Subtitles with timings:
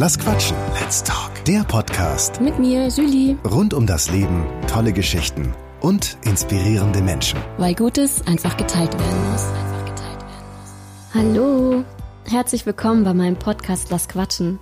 [0.00, 0.56] Lass quatschen.
[0.80, 1.44] Let's talk.
[1.44, 3.36] Der Podcast Mit mir, Julie.
[3.44, 7.40] rund um das Leben, tolle Geschichten und inspirierende Menschen.
[7.56, 9.44] Weil Gutes einfach geteilt werden muss.
[11.12, 11.84] Hallo.
[12.30, 14.60] Herzlich willkommen bei meinem Podcast Lass quatschen.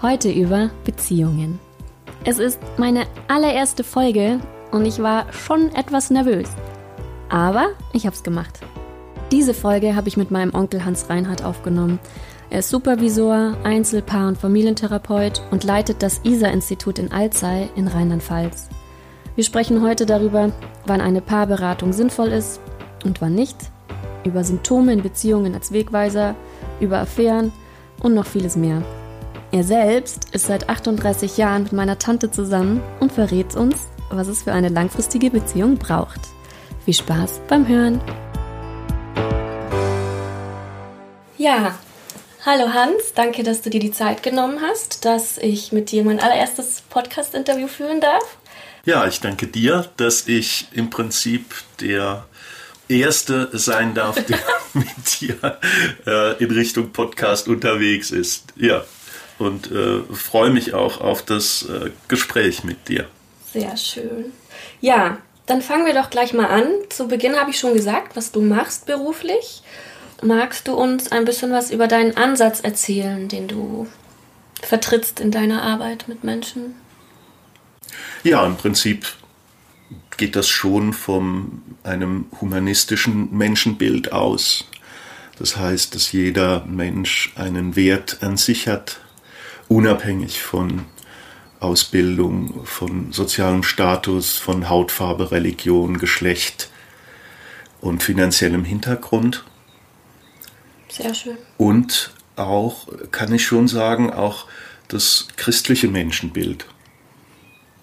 [0.00, 1.60] Heute über Beziehungen.
[2.24, 6.48] Es ist meine allererste Folge und ich war schon etwas nervös.
[7.28, 8.60] Aber ich hab's gemacht.
[9.32, 11.98] Diese Folge habe ich mit meinem Onkel Hans Reinhardt aufgenommen.
[12.50, 18.68] Er ist Supervisor, Einzelpaar- und Familientherapeut und leitet das ISA-Institut in Alzey in Rheinland-Pfalz.
[19.34, 20.50] Wir sprechen heute darüber,
[20.86, 22.60] wann eine Paarberatung sinnvoll ist
[23.04, 23.56] und wann nicht,
[24.24, 26.34] über Symptome in Beziehungen als Wegweiser,
[26.80, 27.52] über Affären
[28.00, 28.82] und noch vieles mehr.
[29.52, 34.42] Er selbst ist seit 38 Jahren mit meiner Tante zusammen und verrät uns, was es
[34.42, 36.20] für eine langfristige Beziehung braucht.
[36.86, 38.00] Viel Spaß beim Hören!
[41.36, 41.74] Ja,
[42.44, 46.20] hallo Hans, danke, dass du dir die Zeit genommen hast, dass ich mit dir mein
[46.20, 48.38] allererstes Podcast-Interview führen darf.
[48.84, 52.26] Ja, ich danke dir, dass ich im Prinzip der
[52.88, 54.38] Erste sein darf, der
[54.72, 55.58] mit dir
[56.06, 58.44] äh, in Richtung Podcast unterwegs ist.
[58.56, 58.84] Ja,
[59.38, 63.06] und äh, freue mich auch auf das äh, Gespräch mit dir.
[63.52, 64.32] Sehr schön.
[64.80, 66.66] Ja, dann fangen wir doch gleich mal an.
[66.90, 69.62] Zu Beginn habe ich schon gesagt, was du machst beruflich.
[70.22, 73.86] Magst du uns ein bisschen was über deinen Ansatz erzählen, den du
[74.60, 76.74] vertrittst in deiner Arbeit mit Menschen?
[78.24, 79.06] Ja, im Prinzip
[80.16, 84.64] geht das schon von einem humanistischen Menschenbild aus.
[85.38, 88.98] Das heißt, dass jeder Mensch einen Wert an sich hat,
[89.68, 90.86] unabhängig von
[91.60, 96.70] Ausbildung, von sozialem Status, von Hautfarbe, Religion, Geschlecht
[97.80, 99.44] und finanziellem Hintergrund.
[100.90, 101.36] Sehr schön.
[101.56, 104.46] Und auch, kann ich schon sagen, auch
[104.88, 106.66] das christliche Menschenbild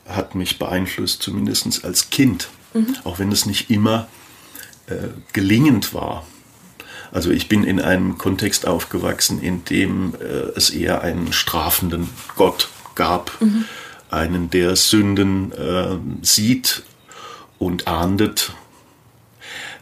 [0.07, 2.49] hat mich beeinflusst, zumindest als Kind,
[3.03, 4.07] auch wenn es nicht immer
[4.87, 6.25] äh, gelingend war.
[7.11, 12.69] Also ich bin in einem Kontext aufgewachsen, in dem äh, es eher einen strafenden Gott
[12.95, 13.31] gab,
[14.09, 16.83] einen, der Sünden äh, sieht
[17.57, 18.53] und ahndet.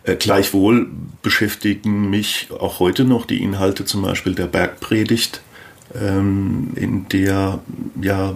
[0.03, 0.91] Äh, gleichwohl
[1.21, 5.41] beschäftigen mich auch heute noch die Inhalte zum Beispiel der Bergpredigt,
[5.95, 7.59] ähm, in der
[8.01, 8.35] ja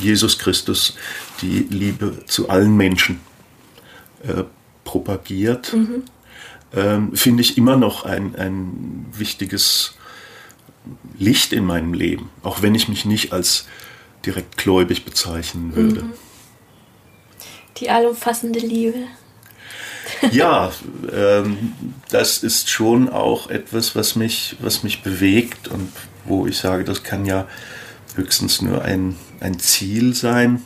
[0.00, 0.96] Jesus Christus
[1.40, 3.20] die Liebe zu allen Menschen
[4.22, 4.42] äh,
[4.84, 5.74] propagiert.
[6.74, 9.94] Ähm, Finde ich immer noch ein, ein wichtiges
[11.18, 13.66] Licht in meinem Leben, auch wenn ich mich nicht als
[14.24, 16.04] direkt gläubig bezeichnen würde.
[17.78, 19.06] Die allumfassende Liebe.
[20.30, 20.72] Ja,
[21.12, 21.74] ähm,
[22.10, 25.90] das ist schon auch etwas, was mich, was mich bewegt und
[26.24, 27.46] wo ich sage, das kann ja
[28.14, 30.62] höchstens nur ein, ein Ziel sein,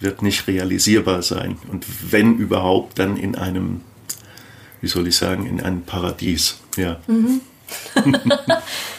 [0.00, 1.58] wird nicht realisierbar sein.
[1.70, 3.82] Und wenn überhaupt, dann in einem,
[4.80, 6.58] wie soll ich sagen, in einem Paradies.
[6.76, 7.00] Ja.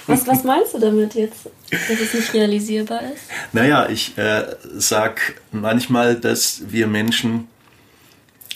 [0.07, 3.23] Was, was meinst du damit jetzt, dass es nicht realisierbar ist?
[3.53, 4.43] Naja, ich äh,
[4.75, 7.47] sag manchmal, dass wir Menschen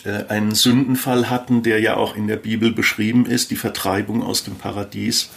[0.06, 4.56] einen Sündenfall hatten, der ja auch in der Bibel beschrieben ist, die Vertreibung aus dem
[4.56, 5.30] Paradies.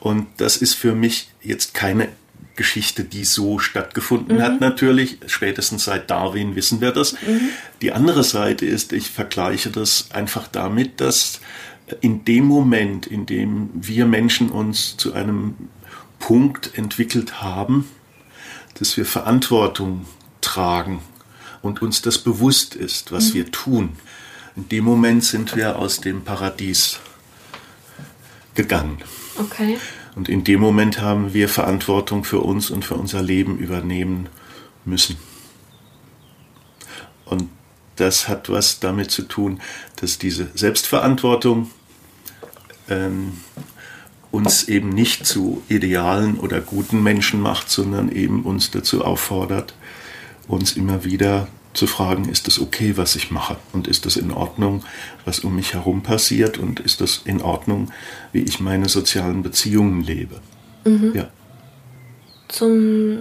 [0.00, 2.08] Und das ist für mich jetzt keine
[2.56, 5.18] Geschichte, die so stattgefunden hat, natürlich.
[5.26, 7.14] Spätestens seit Darwin wissen wir das.
[7.82, 11.40] Die andere Seite ist, ich vergleiche das einfach damit, dass
[12.00, 15.54] in dem Moment, in dem wir Menschen uns zu einem
[16.18, 17.88] Punkt entwickelt haben,
[18.78, 20.06] dass wir Verantwortung
[20.40, 21.00] tragen
[21.62, 23.96] und uns das bewusst ist, was wir tun.
[24.56, 26.98] In dem Moment sind wir aus dem Paradies
[28.54, 28.98] gegangen.
[29.38, 29.78] Okay.
[30.14, 34.28] Und in dem Moment haben wir Verantwortung für uns und für unser Leben übernehmen
[34.86, 35.16] müssen.
[37.26, 37.50] Und
[37.96, 39.60] das hat was damit zu tun,
[39.96, 41.70] dass diese Selbstverantwortung
[42.88, 43.34] ähm,
[44.30, 49.74] uns eben nicht zu idealen oder guten Menschen macht, sondern eben uns dazu auffordert,
[50.48, 53.56] uns immer wieder zu fragen, ist das okay, was ich mache?
[53.72, 54.82] Und ist das in Ordnung,
[55.24, 56.56] was um mich herum passiert?
[56.58, 57.92] Und ist das in Ordnung,
[58.32, 60.40] wie ich meine sozialen Beziehungen lebe?
[61.14, 61.28] Ja.
[62.48, 63.18] Zum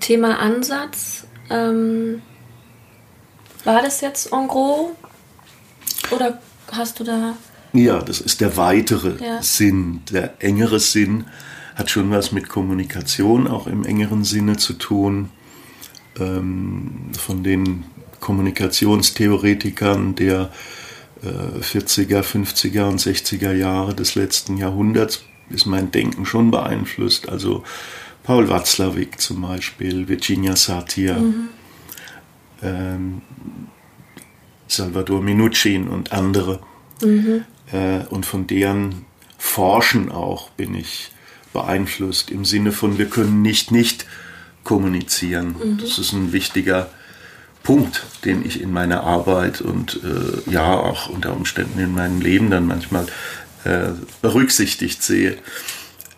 [0.00, 2.22] Thema Ansatz, ähm,
[3.64, 4.90] war das jetzt en gros?
[6.10, 6.40] Oder
[6.72, 7.34] hast du da.
[7.72, 9.42] Ja, das ist der weitere Ja.
[9.42, 10.00] Sinn.
[10.10, 11.26] Der engere Sinn
[11.76, 15.30] hat schon was mit Kommunikation auch im engeren Sinne zu tun.
[16.20, 17.84] Ähm, von den
[18.20, 20.50] Kommunikationstheoretikern der
[21.22, 27.28] äh, 40er, 50er und 60er Jahre des letzten Jahrhunderts ist mein Denken schon beeinflusst.
[27.28, 27.64] Also
[28.22, 31.48] Paul Watzlawick zum Beispiel, Virginia Satir, mhm.
[32.62, 33.22] ähm,
[34.68, 36.60] Salvador Minuchin und andere.
[37.02, 37.44] Mhm.
[37.72, 39.06] Äh, und von deren
[39.38, 41.10] Forschen auch bin ich
[41.52, 44.06] beeinflusst im Sinne von, wir können nicht nicht
[44.64, 45.56] kommunizieren.
[45.62, 45.78] Mhm.
[45.78, 46.90] Das ist ein wichtiger
[47.62, 52.50] Punkt, den ich in meiner Arbeit und äh, ja auch unter Umständen in meinem Leben
[52.50, 53.06] dann manchmal
[53.64, 53.90] äh,
[54.22, 55.36] berücksichtigt sehe.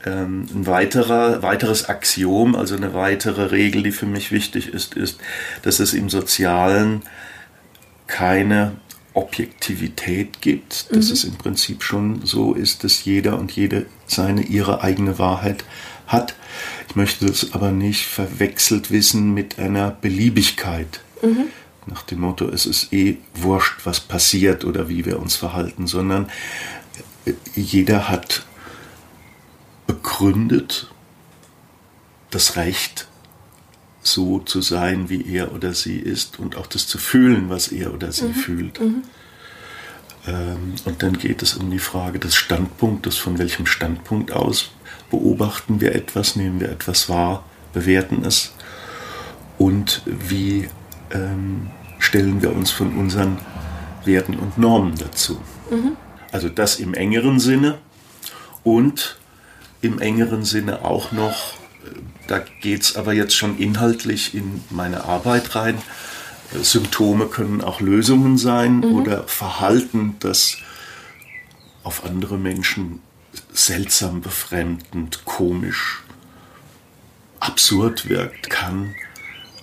[0.05, 5.19] Ähm, ein weiterer, weiteres Axiom, also eine weitere Regel, die für mich wichtig ist, ist,
[5.63, 7.03] dass es im Sozialen
[8.07, 8.73] keine
[9.15, 11.13] Objektivität gibt, dass mhm.
[11.13, 15.65] es im Prinzip schon so ist, dass jeder und jede seine, ihre eigene Wahrheit
[16.13, 16.35] hat.
[16.89, 21.01] Ich möchte das aber nicht verwechselt wissen mit einer Beliebigkeit.
[21.23, 21.47] Mhm.
[21.87, 26.31] Nach dem Motto, es ist eh wurscht, was passiert oder wie wir uns verhalten, sondern
[27.55, 28.45] jeder hat
[29.87, 30.89] begründet
[32.31, 33.09] das Recht,
[34.03, 37.95] so zu sein, wie er oder sie ist und auch das zu fühlen, was er
[37.95, 38.35] oder sie mhm.
[38.35, 38.81] fühlt.
[38.81, 39.03] Mhm.
[40.27, 44.71] Ähm, und dann geht es um die Frage des Standpunktes, von welchem Standpunkt aus
[45.13, 47.45] beobachten wir etwas, nehmen wir etwas wahr,
[47.75, 48.55] bewerten es
[49.59, 50.69] und wie
[51.13, 53.37] ähm, stellen wir uns von unseren
[54.07, 55.39] Werten und Normen dazu.
[55.71, 55.97] Mhm.
[56.33, 57.79] Also das im engeren Sinne
[58.65, 59.19] und
[59.83, 61.53] im engeren Sinne auch noch,
[61.85, 61.91] äh,
[62.27, 65.77] da geht es aber jetzt schon inhaltlich in meine Arbeit rein,
[66.55, 68.95] äh, Symptome können auch Lösungen sein mhm.
[68.95, 70.57] oder Verhalten, das
[71.83, 73.01] auf andere Menschen
[73.53, 76.03] seltsam, befremdend, komisch,
[77.41, 78.95] absurd wirkt, kann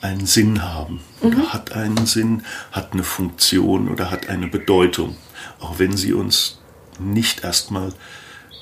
[0.02, 1.54] einen Sinn haben oder mhm.
[1.54, 5.18] hat einen Sinn, hat eine Funktion oder hat eine Bedeutung,
[5.60, 6.60] auch wenn sie uns
[7.00, 7.94] nicht erstmal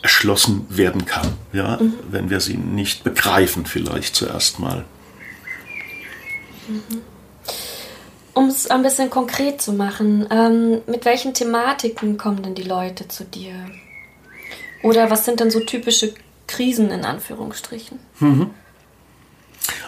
[0.02, 1.94] erschlossen werden kann, ja, mhm.
[2.10, 4.86] wenn wir sie nicht begreifen vielleicht zuerst mal.
[6.68, 7.02] Mhm.
[8.34, 13.08] Um es ein bisschen konkret zu machen, ähm, mit welchen Thematiken kommen denn die Leute
[13.08, 13.54] zu dir?
[14.84, 16.14] Oder was sind denn so typische
[16.48, 18.00] Krisen in Anführungsstrichen?
[18.20, 18.52] Mhm.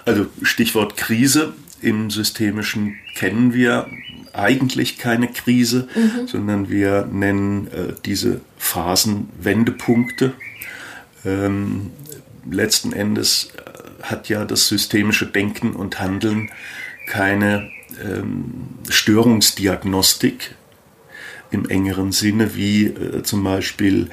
[0.05, 3.87] Also Stichwort Krise im Systemischen kennen wir
[4.33, 6.27] eigentlich keine Krise, mhm.
[6.27, 10.33] sondern wir nennen äh, diese Phasen Wendepunkte.
[11.25, 11.91] Ähm,
[12.49, 16.51] letzten Endes äh, hat ja das systemische Denken und Handeln
[17.07, 17.69] keine
[18.03, 20.55] ähm, Störungsdiagnostik
[21.51, 24.09] im engeren Sinne, wie äh, zum Beispiel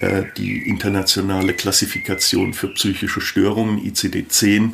[0.00, 4.72] äh, die internationale Klassifikation für psychische Störungen, ICD-10,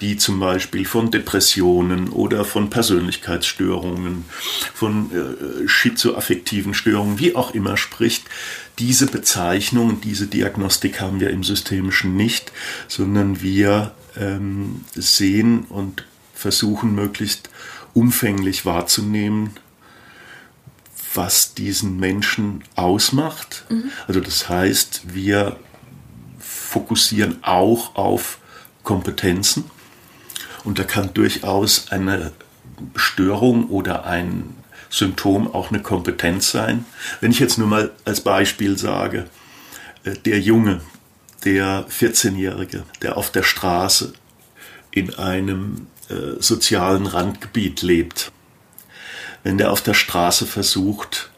[0.00, 4.24] die zum Beispiel von Depressionen oder von Persönlichkeitsstörungen,
[4.74, 8.24] von äh, schizoaffektiven Störungen, wie auch immer spricht.
[8.78, 12.52] Diese Bezeichnung, diese Diagnostik haben wir im Systemischen nicht,
[12.88, 17.50] sondern wir ähm, sehen und versuchen möglichst
[17.92, 19.50] umfänglich wahrzunehmen,
[21.14, 23.64] was diesen Menschen ausmacht.
[23.68, 23.90] Mhm.
[24.06, 25.56] Also das heißt, wir
[26.38, 28.38] fokussieren auch auf
[28.82, 29.64] Kompetenzen
[30.64, 32.32] und da kann durchaus eine
[32.94, 34.54] Störung oder ein
[34.88, 36.84] Symptom auch eine Kompetenz sein.
[37.20, 39.28] Wenn ich jetzt nur mal als Beispiel sage,
[40.04, 40.80] äh, der Junge,
[41.44, 44.12] der 14-Jährige, der auf der Straße
[44.90, 48.32] in einem äh, sozialen Randgebiet lebt,
[49.42, 51.30] wenn der auf der Straße versucht,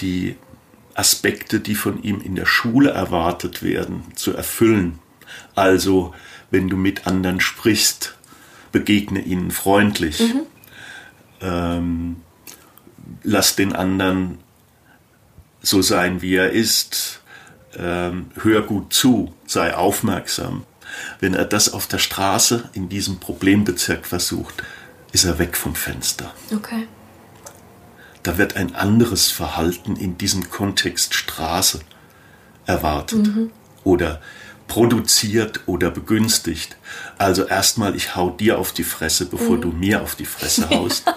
[0.00, 0.36] die
[0.94, 4.98] Aspekte, die von ihm in der Schule erwartet werden, zu erfüllen.
[5.54, 6.14] Also,
[6.50, 8.16] wenn du mit anderen sprichst,
[8.72, 10.20] begegne ihnen freundlich.
[10.20, 10.42] Mhm.
[11.40, 12.16] Ähm,
[13.22, 14.38] lass den anderen
[15.62, 17.20] so sein, wie er ist.
[17.76, 20.64] Ähm, hör gut zu, sei aufmerksam.
[21.20, 24.62] Wenn er das auf der Straße in diesem Problembezirk versucht,
[25.12, 26.34] ist er weg vom Fenster.
[26.52, 26.88] Okay.
[28.22, 31.80] Da wird ein anderes Verhalten in diesem Kontext Straße
[32.66, 33.26] erwartet.
[33.26, 33.50] Mhm.
[33.84, 34.20] Oder
[34.68, 36.76] produziert oder begünstigt.
[37.18, 39.60] Also erstmal, ich hau dir auf die Fresse, bevor mhm.
[39.62, 41.12] du mir auf die Fresse haust.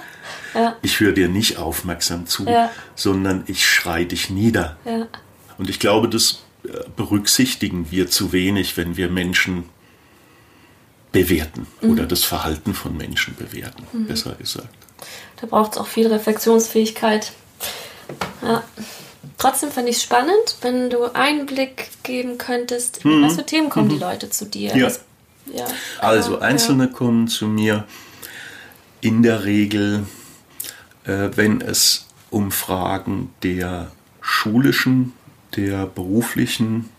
[0.56, 0.76] ja.
[0.82, 2.72] Ich höre dir nicht aufmerksam zu, ja.
[2.96, 4.78] sondern ich schrei dich nieder.
[5.58, 9.66] Und ich glaube, das äh, berücksichtigen wir zu wenig, wenn wir Menschen
[11.14, 11.92] bewerten mhm.
[11.92, 14.08] oder das Verhalten von Menschen bewerten, mhm.
[14.08, 14.68] besser gesagt.
[15.40, 17.32] Da braucht es auch viel Reflexionsfähigkeit.
[18.42, 18.64] Ja.
[19.38, 23.24] Trotzdem finde ich es spannend, wenn du Einblick geben könntest, mhm.
[23.24, 23.94] was für Themen kommen mhm.
[23.94, 24.76] die Leute zu dir.
[24.76, 24.88] Ja.
[24.88, 25.02] Was,
[25.54, 25.66] ja.
[26.00, 27.86] Also Einzelne kommen zu mir
[29.02, 30.06] in der Regel,
[31.06, 33.92] äh, wenn es um Fragen der
[34.22, 35.14] schulischen,
[35.56, 36.90] der beruflichen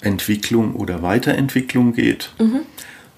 [0.00, 2.30] Entwicklung oder Weiterentwicklung geht.
[2.38, 2.60] Mhm.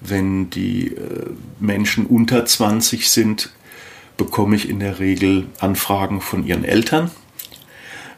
[0.01, 3.51] Wenn die äh, Menschen unter 20 sind,
[4.17, 7.11] bekomme ich in der Regel Anfragen von ihren Eltern.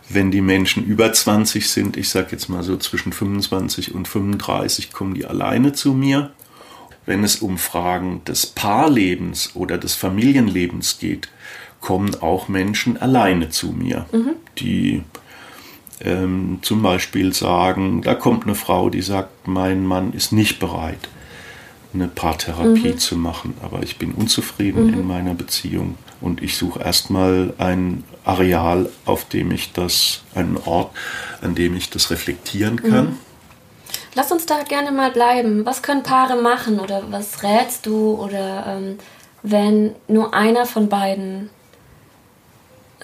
[0.09, 4.91] Wenn die Menschen über 20 sind, ich sage jetzt mal so zwischen 25 und 35,
[4.91, 6.31] kommen die alleine zu mir.
[7.05, 11.29] Wenn es um Fragen des Paarlebens oder des Familienlebens geht,
[11.79, 14.33] kommen auch Menschen alleine zu mir, mhm.
[14.59, 15.03] die
[16.01, 21.09] ähm, zum Beispiel sagen, da kommt eine Frau, die sagt, mein Mann ist nicht bereit,
[21.93, 22.97] eine Paartherapie mhm.
[22.97, 24.93] zu machen, aber ich bin unzufrieden mhm.
[24.93, 30.91] in meiner Beziehung und ich suche erstmal ein Areal, auf dem ich das, einen Ort,
[31.41, 33.05] an dem ich das reflektieren kann.
[33.05, 33.17] Mhm.
[34.13, 35.65] Lass uns da gerne mal bleiben.
[35.65, 38.97] Was können Paare machen oder was rätst du oder ähm,
[39.41, 41.49] wenn nur einer von beiden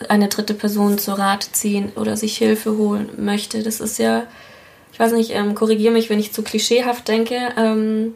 [0.10, 3.64] eine dritte Person zu Rat ziehen oder sich Hilfe holen möchte.
[3.64, 4.24] Das ist ja,
[4.92, 8.14] ich weiß nicht, ähm, korrigiere mich, wenn ich zu klischeehaft denke, ähm,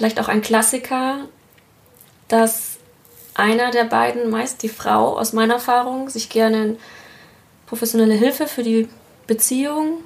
[0.00, 1.28] vielleicht auch ein Klassiker,
[2.28, 2.78] dass
[3.34, 6.78] einer der beiden, meist die Frau aus meiner Erfahrung, sich gerne
[7.66, 8.88] professionelle Hilfe für die
[9.26, 9.98] Beziehung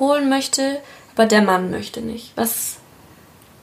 [0.00, 0.80] holen möchte,
[1.14, 2.32] aber der Mann möchte nicht.
[2.34, 2.78] Was,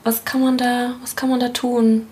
[0.06, 2.08] was kann man da, was kann man da tun?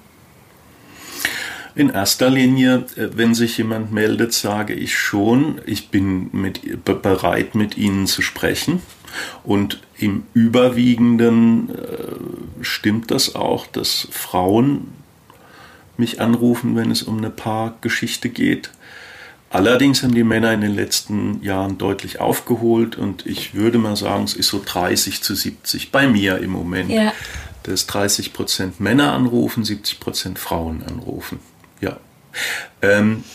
[1.74, 7.56] In erster Linie, äh, wenn sich jemand meldet, sage ich schon, ich bin mit, bereit,
[7.56, 8.82] mit Ihnen zu sprechen.
[9.44, 14.94] Und im Überwiegenden äh, stimmt das auch, dass Frauen
[15.98, 18.72] mich anrufen, wenn es um eine Paargeschichte geht.
[19.52, 24.24] Allerdings haben die Männer in den letzten Jahren deutlich aufgeholt und ich würde mal sagen,
[24.24, 26.90] es ist so 30 zu 70 bei mir im Moment.
[26.90, 27.14] Ja.
[27.64, 31.40] Dass 30 Prozent Männer anrufen, 70 Prozent Frauen anrufen.
[31.82, 31.98] Ja.
[32.82, 33.26] Ähm,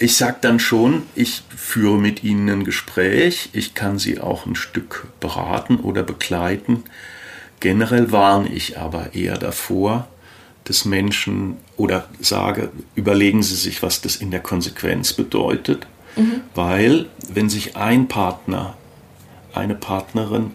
[0.00, 4.56] ich sage dann schon, ich führe mit ihnen ein Gespräch, ich kann sie auch ein
[4.56, 6.84] Stück beraten oder begleiten.
[7.60, 10.08] Generell warne ich aber eher davor,
[10.64, 16.40] dass Menschen oder sage, überlegen Sie sich, was das in der Konsequenz bedeutet, mhm.
[16.54, 18.78] weil wenn sich ein Partner,
[19.52, 20.52] eine Partnerin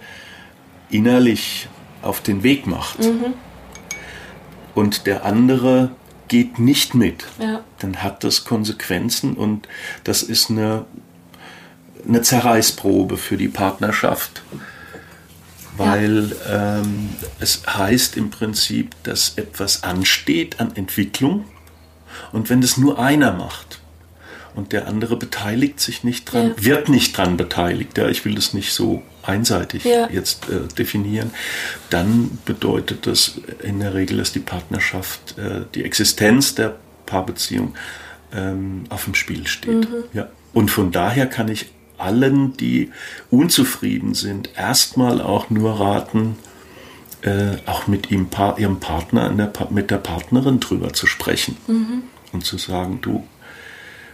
[0.89, 1.67] innerlich
[2.01, 3.35] auf den Weg macht mhm.
[4.73, 5.91] und der andere
[6.27, 7.63] geht nicht mit, ja.
[7.79, 9.67] dann hat das Konsequenzen und
[10.03, 10.85] das ist eine,
[12.07, 14.43] eine Zerreißprobe für die Partnerschaft.
[15.77, 16.79] Weil ja.
[16.79, 21.45] ähm, es heißt im Prinzip, dass etwas ansteht an Entwicklung
[22.31, 23.81] und wenn das nur einer macht,
[24.55, 26.63] und der andere beteiligt sich nicht dran, ja.
[26.63, 27.97] wird nicht dran beteiligt.
[27.97, 30.09] Ja, ich will das nicht so einseitig ja.
[30.09, 31.31] jetzt äh, definieren.
[31.89, 37.75] Dann bedeutet das in der Regel, dass die Partnerschaft, äh, die Existenz der Paarbeziehung
[38.33, 39.89] ähm, auf dem Spiel steht.
[39.89, 40.03] Mhm.
[40.13, 40.29] Ja.
[40.53, 42.91] Und von daher kann ich allen, die
[43.29, 46.37] unzufrieden sind, erstmal auch nur raten,
[47.21, 48.27] äh, auch mit ihm,
[48.57, 51.57] ihrem Partner, der, mit der Partnerin drüber zu sprechen.
[51.67, 52.03] Mhm.
[52.31, 53.25] Und zu sagen, du,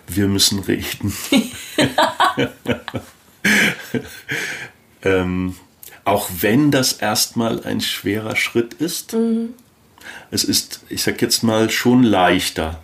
[0.07, 1.13] wir müssen reden.
[5.03, 5.55] ähm,
[6.03, 9.53] auch wenn das erstmal ein schwerer Schritt ist, mhm.
[10.31, 12.81] es ist, ich sag jetzt mal, schon leichter,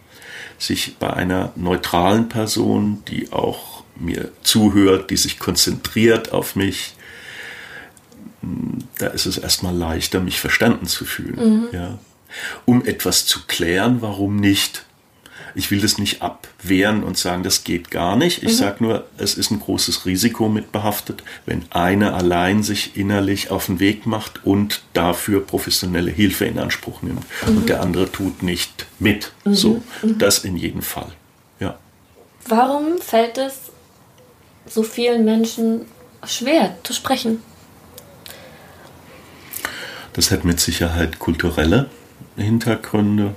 [0.60, 6.96] sich bei einer neutralen Person, die auch mir zuhört, die sich konzentriert auf mich,
[8.98, 11.62] da ist es erstmal leichter, mich verstanden zu fühlen.
[11.62, 11.68] Mhm.
[11.72, 12.00] Ja.
[12.66, 14.86] Um etwas zu klären, warum nicht?
[15.58, 18.44] Ich will das nicht abwehren und sagen, das geht gar nicht.
[18.44, 18.58] Ich mhm.
[18.58, 23.66] sage nur, es ist ein großes Risiko mit behaftet, wenn einer allein sich innerlich auf
[23.66, 27.58] den Weg macht und dafür professionelle Hilfe in Anspruch nimmt mhm.
[27.58, 29.32] und der andere tut nicht mit.
[29.46, 29.56] Mhm.
[29.56, 30.20] So, mhm.
[30.20, 31.12] das in jedem Fall.
[31.60, 31.80] Ja.
[32.46, 33.72] Warum fällt es
[34.70, 35.86] so vielen Menschen
[36.24, 37.42] schwer zu sprechen?
[40.14, 41.90] Das hat mit Sicherheit kulturelle
[42.36, 43.34] Hintergründe.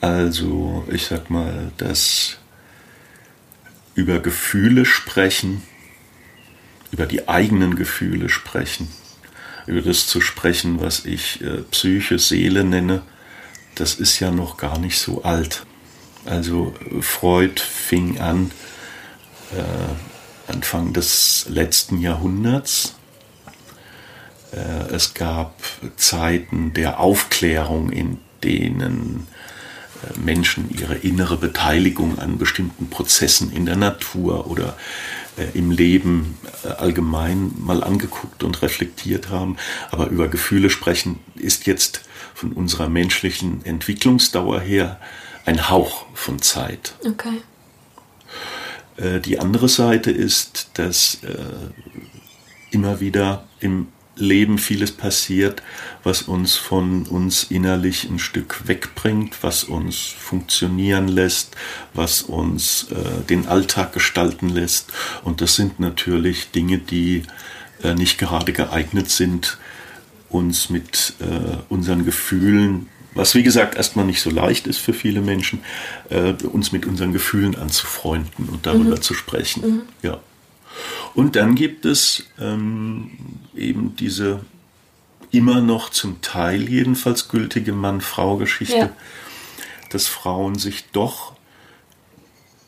[0.00, 2.38] Also, ich sag mal, das
[3.94, 5.62] über Gefühle sprechen,
[6.92, 8.88] über die eigenen Gefühle sprechen,
[9.66, 13.02] über das zu sprechen, was ich äh, Psyche, Seele nenne,
[13.74, 15.66] das ist ja noch gar nicht so alt.
[16.24, 18.50] Also Freud fing an
[19.52, 22.96] äh, Anfang des letzten Jahrhunderts.
[24.52, 25.62] Äh, es gab
[25.96, 29.26] Zeiten der Aufklärung, in denen
[30.16, 34.76] Menschen ihre innere Beteiligung an bestimmten Prozessen in der Natur oder
[35.36, 39.56] äh, im Leben äh, allgemein mal angeguckt und reflektiert haben.
[39.90, 42.02] Aber über Gefühle sprechen ist jetzt
[42.34, 44.98] von unserer menschlichen Entwicklungsdauer her
[45.44, 46.94] ein Hauch von Zeit.
[47.04, 47.42] Okay.
[48.96, 51.18] Äh, die andere Seite ist, dass
[52.70, 55.62] immer wieder im Leben vieles passiert,
[56.02, 61.54] was uns von uns innerlich ein Stück wegbringt, was uns funktionieren lässt,
[61.92, 64.92] was uns äh, den Alltag gestalten lässt.
[65.22, 67.24] Und das sind natürlich Dinge, die
[67.82, 69.58] äh, nicht gerade geeignet sind,
[70.30, 75.20] uns mit äh, unseren Gefühlen, was wie gesagt erstmal nicht so leicht ist für viele
[75.20, 75.60] Menschen,
[76.10, 79.02] äh, uns mit unseren Gefühlen anzufreunden und darüber mhm.
[79.02, 79.62] zu sprechen.
[79.62, 79.82] Mhm.
[80.02, 80.20] Ja.
[81.14, 83.10] Und dann gibt es ähm,
[83.54, 84.40] eben diese
[85.30, 88.92] immer noch zum Teil jedenfalls gültige Mann-Frau-Geschichte, ja.
[89.90, 91.32] dass Frauen sich doch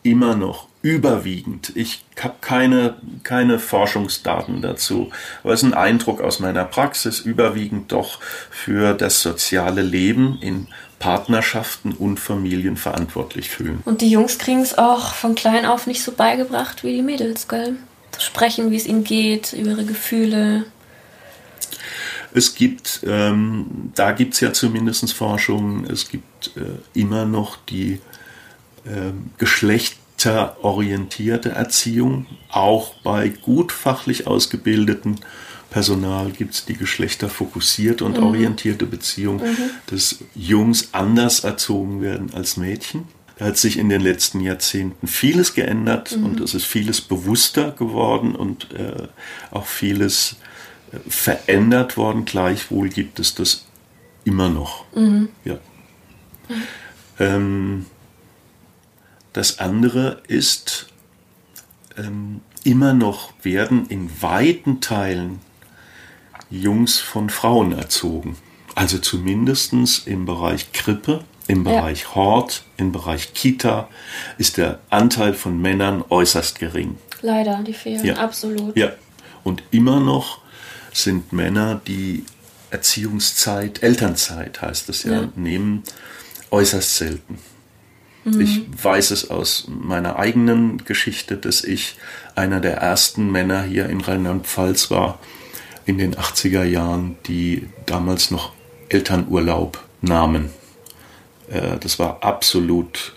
[0.03, 5.11] immer noch überwiegend, ich habe keine, keine Forschungsdaten dazu,
[5.43, 10.69] aber es ist ein Eindruck aus meiner Praxis, überwiegend doch für das soziale Leben in
[11.01, 13.83] Partnerschaften und Familien verantwortlich fühlen.
[13.85, 17.49] Und die Jungs kriegen es auch von klein auf nicht so beigebracht wie die Mädels,
[17.49, 17.77] gell?
[18.13, 20.65] Zu sprechen, wie es ihnen geht, über ihre Gefühle.
[22.35, 28.01] Es gibt, ähm, da gibt es ja zumindest Forschungen, es gibt äh, immer noch die
[28.85, 32.27] äh, geschlechterorientierte Erziehung.
[32.51, 35.21] Auch bei gut fachlich ausgebildeten
[35.71, 38.25] Personal gibt es die geschlechterfokussierte und mhm.
[38.25, 39.71] orientierte Beziehung, mhm.
[39.87, 43.05] dass Jungs anders erzogen werden als Mädchen.
[43.39, 46.25] Da hat sich in den letzten Jahrzehnten vieles geändert mhm.
[46.25, 49.07] und es ist vieles bewusster geworden und äh,
[49.53, 50.37] auch vieles
[50.93, 52.25] äh, verändert worden.
[52.25, 53.67] Gleichwohl gibt es das
[54.25, 54.85] immer noch.
[54.95, 55.29] Mhm.
[55.45, 55.55] Ja.
[56.49, 56.63] Mhm.
[57.21, 57.87] Ähm,
[59.33, 60.89] das andere ist,
[61.97, 65.39] ähm, immer noch werden in weiten Teilen
[66.51, 68.37] Jungs von Frauen erzogen.
[68.75, 69.73] Also zumindest
[70.07, 72.15] im Bereich Krippe im Bereich ja.
[72.15, 73.89] Hort, im Bereich Kita
[74.37, 76.99] ist der Anteil von Männern äußerst gering.
[77.23, 78.15] Leider, die fehlen, ja.
[78.15, 78.77] absolut.
[78.77, 78.93] Ja,
[79.43, 80.41] und immer noch
[80.93, 82.25] sind Männer, die
[82.71, 85.29] Erziehungszeit, Elternzeit heißt es ja, ja.
[85.35, 85.83] nehmen,
[86.51, 87.39] äußerst selten.
[88.25, 88.41] Mhm.
[88.41, 91.97] Ich weiß es aus meiner eigenen Geschichte, dass ich
[92.35, 95.19] einer der ersten Männer hier in Rheinland-Pfalz war,
[95.87, 98.53] in den 80er Jahren, die damals noch
[98.91, 100.51] Elternurlaub nahmen.
[101.51, 103.15] Äh, das war absolut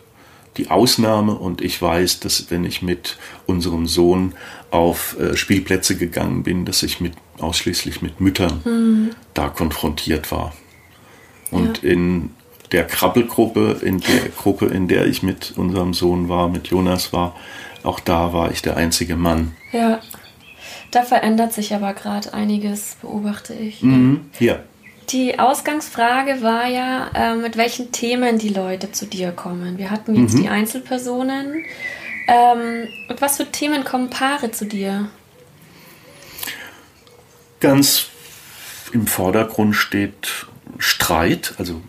[0.58, 4.34] die Ausnahme und ich weiß, dass wenn ich mit unserem Sohn
[4.70, 9.10] auf äh, Spielplätze gegangen bin, dass ich mit, ausschließlich mit Müttern mhm.
[9.34, 10.54] da konfrontiert war.
[11.52, 11.92] Und ja.
[11.92, 12.32] in
[12.72, 17.36] der Krabbelgruppe, in der Gruppe, in der ich mit unserem Sohn war, mit Jonas war,
[17.84, 19.54] auch da war ich der einzige Mann.
[19.72, 20.00] Ja,
[20.92, 23.82] da verändert sich aber gerade einiges, beobachte ich.
[23.82, 24.30] Mhm.
[24.40, 24.60] Ja.
[25.12, 29.78] Die Ausgangsfrage war ja, äh, mit welchen Themen die Leute zu dir kommen.
[29.78, 30.44] Wir hatten jetzt mhm.
[30.44, 31.66] die Einzelpersonen.
[32.28, 35.10] Ähm, mit was für Themen kommen Paare zu dir?
[37.60, 38.08] Ganz
[38.94, 40.48] im Vordergrund steht
[40.78, 41.82] Streit, also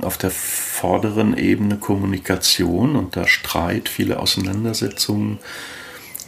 [0.00, 5.38] auf der vorderen Ebene Kommunikation und da Streit, viele Auseinandersetzungen,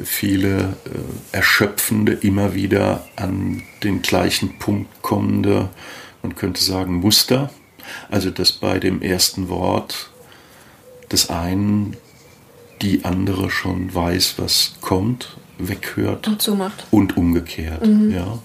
[0.05, 5.71] viele äh, erschöpfende, immer wieder an den gleichen Punkt kommende
[6.23, 7.51] man könnte sagen Muster,
[8.11, 10.11] also dass bei dem ersten Wort
[11.11, 11.97] des einen
[12.81, 16.87] die andere schon weiß, was kommt, weghört und zumacht.
[16.91, 18.11] Und umgekehrt, mhm.
[18.11, 18.39] ja.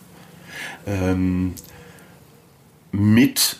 [0.85, 1.53] Ähm,
[2.91, 3.57] mit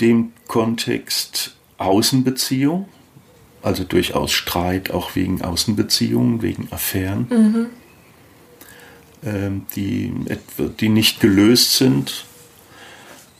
[0.00, 2.88] dem Kontext Außenbeziehung,
[3.62, 7.66] also durchaus Streit auch wegen Außenbeziehungen, wegen Affären, mhm.
[9.24, 10.12] ähm, die,
[10.80, 12.26] die nicht gelöst sind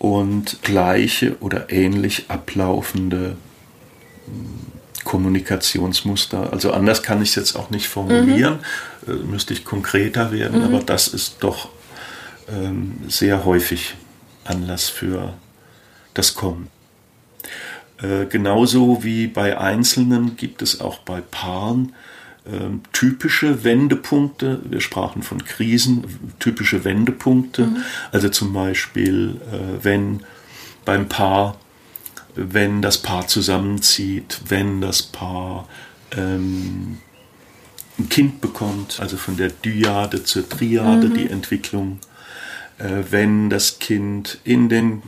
[0.03, 3.37] und gleiche oder ähnlich ablaufende
[4.27, 6.53] hm, Kommunikationsmuster.
[6.53, 8.59] Also anders kann ich es jetzt auch nicht formulieren,
[9.07, 9.13] mhm.
[9.13, 10.65] äh, müsste ich konkreter werden, mhm.
[10.75, 11.69] aber das ist doch
[12.49, 13.95] ähm, sehr häufig
[14.43, 15.35] Anlass für
[16.15, 16.67] das Kommen.
[18.03, 21.93] Äh, genauso wie bei Einzelnen gibt es auch bei Paaren
[22.51, 26.05] ähm, typische Wendepunkte, wir sprachen von Krisen,
[26.41, 27.77] typische Wendepunkte, mhm.
[28.11, 30.21] also zum Beispiel, äh, wenn
[30.85, 31.57] beim Paar,
[32.35, 35.69] wenn das Paar zusammenzieht, wenn das Paar
[36.17, 36.99] ähm,
[37.99, 41.15] ein Kind bekommt, also von der Dyade zur Triade mhm.
[41.15, 42.01] die Entwicklung,
[42.79, 45.03] äh, wenn das Kind in den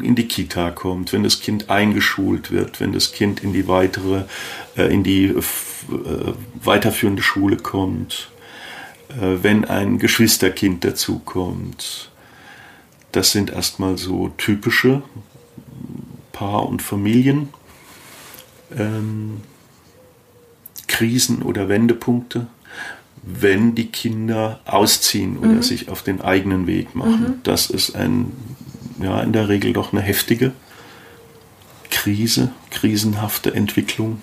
[0.00, 4.24] in die Kita kommt, wenn das Kind eingeschult wird, wenn das Kind in die weitere,
[4.76, 5.42] äh, in die äh,
[6.62, 8.30] weiterführende Schule kommt,
[9.08, 12.10] äh, wenn ein Geschwisterkind dazukommt.
[13.12, 15.02] Das sind erstmal so typische
[16.32, 17.48] Paar- und Familien.
[18.76, 19.42] Ähm,
[21.44, 22.46] oder Wendepunkte.
[23.22, 25.62] wenn die Kinder ausziehen oder mhm.
[25.62, 27.22] sich auf den eigenen Weg machen.
[27.22, 27.40] Mhm.
[27.42, 28.32] Das ist ein,
[29.02, 30.52] ja, in der Regel doch eine heftige
[31.90, 34.22] Krise, krisenhafte Entwicklung.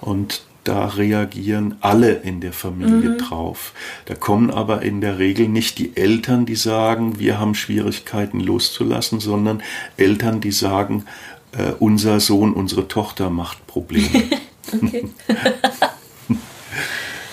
[0.00, 3.18] Und da reagieren alle in der Familie mhm.
[3.18, 3.72] drauf.
[4.06, 9.20] Da kommen aber in der Regel nicht die Eltern, die sagen, wir haben Schwierigkeiten loszulassen,
[9.20, 9.62] sondern
[9.96, 11.04] Eltern, die sagen,
[11.52, 14.24] äh, unser Sohn, unsere Tochter macht Probleme.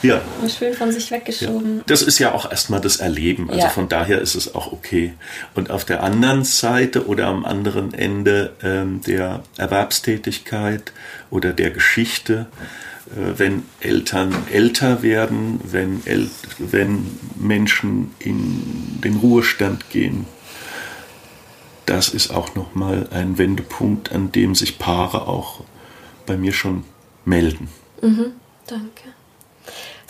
[0.03, 0.21] Ja.
[0.49, 1.77] schön von sich weggeschoben.
[1.77, 1.83] Ja.
[1.87, 3.49] Das ist ja auch erstmal das Erleben.
[3.49, 3.69] Also ja.
[3.69, 5.13] von daher ist es auch okay.
[5.55, 10.91] Und auf der anderen Seite oder am anderen Ende ähm, der Erwerbstätigkeit
[11.29, 12.47] oder der Geschichte,
[13.07, 20.25] äh, wenn Eltern älter werden, wenn, El wenn Menschen in den Ruhestand gehen,
[21.85, 25.63] das ist auch nochmal ein Wendepunkt, an dem sich Paare auch
[26.25, 26.83] bei mir schon
[27.25, 27.67] melden.
[28.01, 28.33] Mhm,
[28.67, 29.13] danke.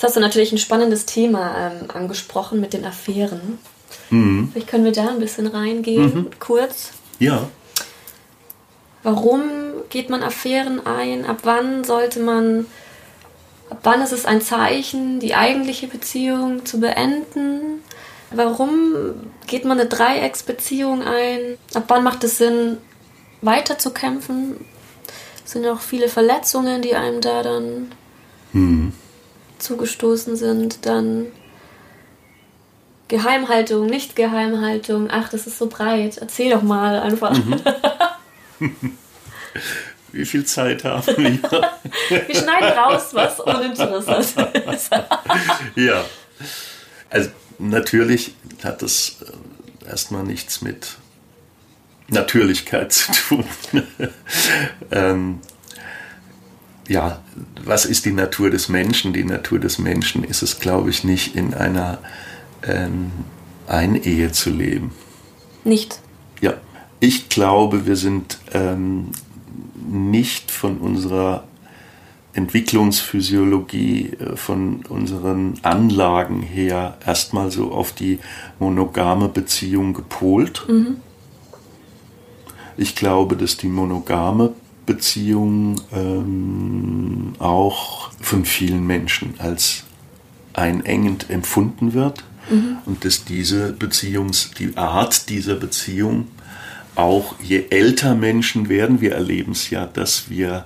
[0.04, 3.58] Jetzt hast du natürlich ein spannendes Thema ähm, angesprochen mit den Affären.
[4.10, 4.50] Mhm.
[4.52, 6.30] Vielleicht können wir da ein bisschen reingehen, mhm.
[6.42, 6.92] kurz.
[7.20, 7.48] Ja.
[9.02, 9.44] Warum
[9.89, 11.26] geht man Affären ein?
[11.26, 12.66] Ab wann sollte man,
[13.70, 17.82] ab wann ist es ein Zeichen, die eigentliche Beziehung zu beenden?
[18.30, 18.96] Warum
[19.48, 21.58] geht man eine Dreiecksbeziehung ein?
[21.76, 22.78] Ab wann macht es Sinn,
[23.42, 24.66] weiterzukämpfen?
[25.46, 27.94] Es sind ja auch viele Verletzungen, die einem da dann
[28.52, 28.92] mhm
[29.63, 31.28] zugestoßen sind, dann
[33.08, 35.10] Geheimhaltung, Nicht-Geheimhaltung.
[35.12, 36.17] Ach, das ist so breit.
[36.17, 37.32] Erzähl doch mal einfach.
[37.32, 37.62] Mhm.
[40.12, 41.39] Wie viel Zeit haben wir?
[42.28, 44.91] wir schneiden raus, was uninteressant ist.
[45.76, 46.06] ja.
[47.10, 50.97] Also natürlich hat das äh, erstmal nichts mit
[52.10, 53.45] Natürlichkeit zu tun.
[54.91, 55.39] ähm,
[56.88, 57.22] ja,
[57.63, 59.13] was ist die Natur des Menschen?
[59.13, 62.00] Die Natur des Menschen ist es, glaube ich, nicht in einer
[62.63, 63.12] ähm,
[63.67, 64.91] Einehe zu leben.
[65.63, 66.00] Nicht?
[66.41, 66.56] Ja,
[67.00, 69.12] ich glaube, wir sind ähm,
[69.89, 71.46] nicht von unserer
[72.34, 78.19] Entwicklungsphysiologie, äh, von unseren Anlagen her erstmal so auf die
[78.60, 80.65] monogame Beziehung gepolt.
[80.67, 80.98] Mhm.
[82.76, 84.54] Ich glaube, dass die monogame
[84.86, 89.84] Beziehung ähm, auch von vielen Menschen als
[90.54, 92.78] einengend empfunden wird mhm.
[92.86, 96.28] und dass diese Beziehungs, die Art dieser Beziehung
[96.96, 100.65] auch je älter Menschen werden, wir erleben es ja, dass wir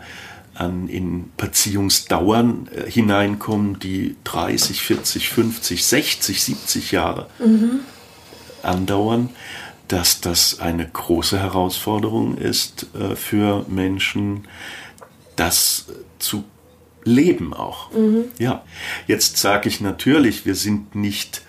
[0.56, 7.80] an, in Beziehungsdauern äh, hineinkommen, die 30, 40, 50, 60, 70 Jahre mhm.
[8.64, 9.30] andauern
[9.88, 14.48] dass das eine große Herausforderung ist äh, für Menschen,
[15.36, 15.86] das
[16.20, 16.44] zu
[17.04, 17.92] leben auch.
[17.92, 18.26] Mhm.
[18.38, 18.64] Ja,
[19.08, 21.42] jetzt sage ich natürlich, wir sind nicht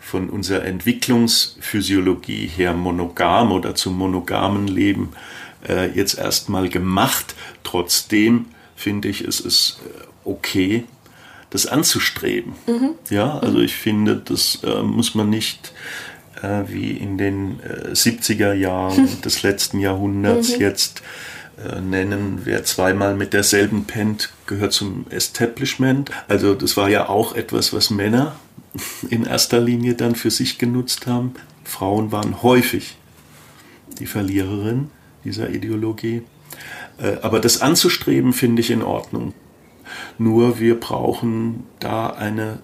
[0.00, 5.10] von unserer Entwicklungsphysiologie her monogam oder zum monogamen Leben
[5.66, 7.34] äh, jetzt erstmal gemacht.
[7.62, 10.84] Trotzdem finde ich, es ist äh, okay,
[11.50, 12.54] das anzustreben.
[12.66, 12.90] Mhm.
[13.08, 15.72] Ja, also ich finde, das äh, muss man nicht
[16.42, 20.60] äh, wie in den äh, 70er Jahren des letzten Jahrhunderts mhm.
[20.60, 21.02] jetzt
[21.56, 22.40] äh, nennen.
[22.44, 26.10] Wer zweimal mit derselben pennt, gehört zum Establishment.
[26.28, 28.36] Also das war ja auch etwas, was Männer
[29.10, 31.34] in erster Linie dann für sich genutzt haben.
[31.64, 32.96] Frauen waren häufig
[33.98, 34.90] die Verliererin
[35.24, 36.22] dieser Ideologie.
[36.98, 39.34] Äh, aber das anzustreben, finde ich in Ordnung.
[40.18, 42.60] Nur wir brauchen da eine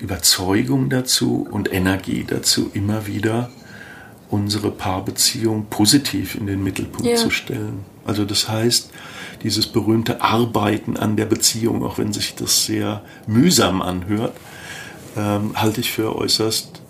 [0.00, 3.50] Überzeugung dazu und Energie dazu, immer wieder
[4.30, 7.16] unsere Paarbeziehung positiv in den Mittelpunkt ja.
[7.16, 7.84] zu stellen.
[8.04, 8.90] Also das heißt,
[9.42, 14.36] dieses berühmte Arbeiten an der Beziehung, auch wenn sich das sehr mühsam anhört,
[15.16, 16.80] ähm, halte ich für äußerst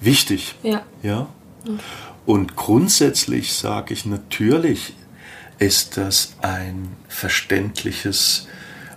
[0.00, 0.54] wichtig.
[0.62, 0.82] Ja.
[1.02, 1.28] ja?
[2.26, 4.94] Und grundsätzlich sage ich natürlich,
[5.58, 8.48] ist das ein verständliches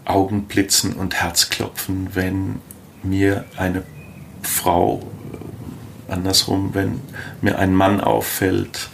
[0.05, 2.61] Augenblitzen und Herzklopfen, wenn
[3.03, 3.83] mir eine
[4.41, 5.01] Frau,
[6.07, 7.01] andersrum, wenn
[7.41, 8.89] mir ein Mann auffällt,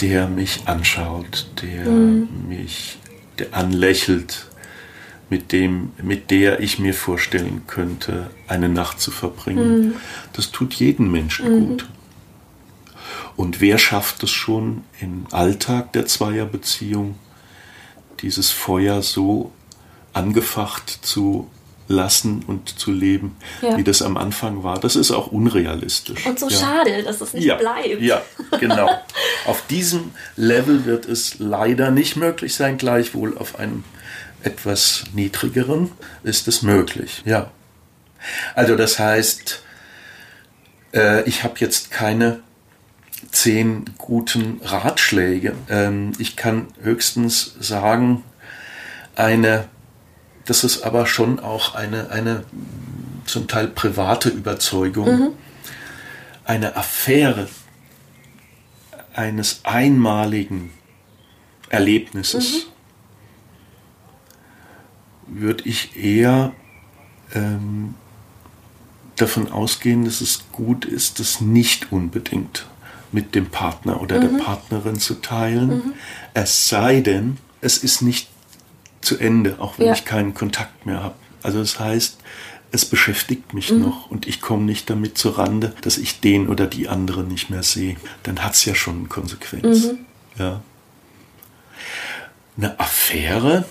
[0.00, 2.28] der mich anschaut, der mhm.
[2.48, 2.98] mich
[3.38, 4.46] der anlächelt,
[5.30, 9.80] mit, dem, mit der ich mir vorstellen könnte, eine Nacht zu verbringen.
[9.80, 9.94] Mhm.
[10.32, 11.68] Das tut jedem Menschen mhm.
[11.68, 11.88] gut.
[13.36, 17.16] Und wer schafft es schon im Alltag der Zweierbeziehung,
[18.20, 19.52] dieses Feuer so
[20.12, 21.48] angefacht zu
[21.88, 23.76] lassen und zu leben, ja.
[23.76, 24.78] wie das am Anfang war.
[24.78, 26.26] Das ist auch unrealistisch.
[26.26, 26.58] Und so ja.
[26.58, 27.56] schade, dass es nicht ja.
[27.56, 28.00] bleibt.
[28.00, 28.22] Ja,
[28.60, 28.90] genau.
[29.46, 33.84] auf diesem Level wird es leider nicht möglich sein, gleichwohl auf einem
[34.42, 35.90] etwas niedrigeren
[36.22, 37.22] ist es möglich.
[37.24, 37.50] Ja.
[38.54, 39.62] Also das heißt,
[40.94, 42.40] äh, ich habe jetzt keine
[43.30, 45.54] zehn guten Ratschläge.
[45.68, 48.24] Ähm, ich kann höchstens sagen,
[49.16, 49.68] eine,
[50.48, 52.44] das ist aber schon auch eine, eine
[53.26, 55.28] zum Teil private Überzeugung, mhm.
[56.44, 57.48] eine Affäre
[59.14, 60.72] eines einmaligen
[61.68, 62.68] Erlebnisses
[65.26, 65.40] mhm.
[65.40, 66.52] würde ich eher
[67.34, 67.94] ähm,
[69.16, 72.64] davon ausgehen, dass es gut ist, das nicht unbedingt
[73.12, 74.38] mit dem Partner oder mhm.
[74.38, 75.68] der Partnerin zu teilen.
[75.68, 75.94] Mhm.
[76.32, 78.30] Es sei denn, es ist nicht
[79.00, 79.92] zu Ende, auch wenn ja.
[79.92, 81.14] ich keinen Kontakt mehr habe.
[81.42, 82.18] Also das heißt,
[82.70, 83.82] es beschäftigt mich mhm.
[83.82, 87.50] noch und ich komme nicht damit zur Rande, dass ich den oder die andere nicht
[87.50, 87.96] mehr sehe.
[88.22, 89.86] Dann hat es ja schon eine Konsequenz.
[89.86, 89.98] Mhm.
[90.38, 90.60] Ja.
[92.56, 93.64] Eine Affäre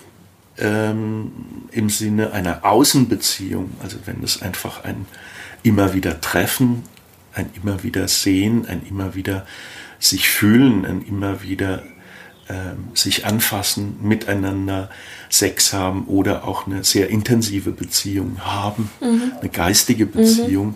[0.58, 1.32] ähm,
[1.72, 5.06] im Sinne einer Außenbeziehung, also wenn es einfach ein
[5.62, 6.84] immer wieder Treffen,
[7.34, 9.46] ein immer wieder Sehen, ein immer wieder
[10.00, 11.84] sich fühlen, ein immer wieder
[12.94, 14.90] sich anfassen, miteinander
[15.30, 19.34] Sex haben oder auch eine sehr intensive Beziehung haben, mhm.
[19.40, 20.76] eine geistige Beziehung, mhm.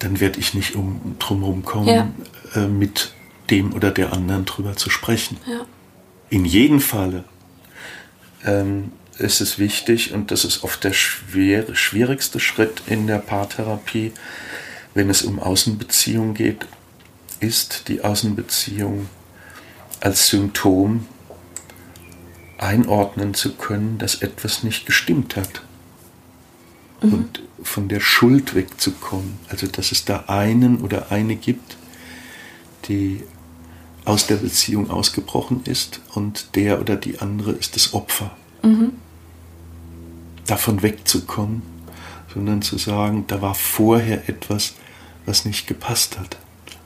[0.00, 2.12] dann werde ich nicht um, drum kommen, ja.
[2.54, 3.12] äh, mit
[3.50, 5.36] dem oder der anderen drüber zu sprechen.
[5.46, 5.64] Ja.
[6.28, 7.24] In jedem Falle
[8.44, 14.12] ähm, ist es wichtig, und das ist oft der schwer, schwierigste Schritt in der Paartherapie,
[14.94, 16.66] wenn es um Außenbeziehung geht,
[17.38, 19.08] ist die Außenbeziehung
[20.00, 21.06] als Symptom
[22.58, 25.62] einordnen zu können, dass etwas nicht gestimmt hat.
[27.02, 27.12] Mhm.
[27.12, 29.38] Und von der Schuld wegzukommen.
[29.48, 31.76] Also dass es da einen oder eine gibt,
[32.88, 33.22] die
[34.04, 38.36] aus der Beziehung ausgebrochen ist und der oder die andere ist das Opfer.
[38.62, 38.92] Mhm.
[40.46, 41.62] Davon wegzukommen,
[42.32, 44.74] sondern zu sagen, da war vorher etwas,
[45.26, 46.38] was nicht gepasst hat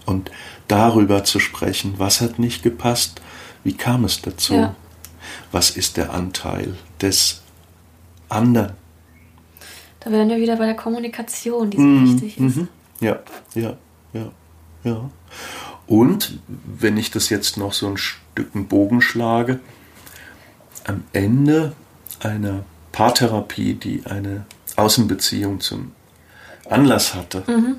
[0.06, 0.30] und
[0.68, 3.20] darüber zu sprechen, was hat nicht gepasst,
[3.64, 4.76] wie kam es dazu, ja.
[5.52, 7.42] was ist der Anteil des
[8.28, 8.72] anderen.
[10.00, 12.12] Da wären wir wieder bei der Kommunikation, die so mhm.
[12.12, 12.56] wichtig ist.
[12.56, 12.68] Mhm.
[13.00, 13.20] Ja,
[13.54, 13.76] ja,
[14.12, 14.30] ja,
[14.84, 15.10] ja.
[15.86, 19.60] Und wenn ich das jetzt noch so ein Stück Bogen schlage,
[20.84, 21.72] am Ende
[22.20, 24.44] einer Paartherapie, die eine
[24.76, 25.92] Außenbeziehung zum
[26.68, 27.76] Anlass hatte, mhm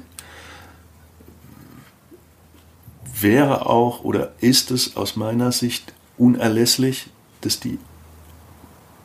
[3.21, 7.09] wäre auch oder ist es aus meiner Sicht unerlässlich,
[7.41, 7.79] dass die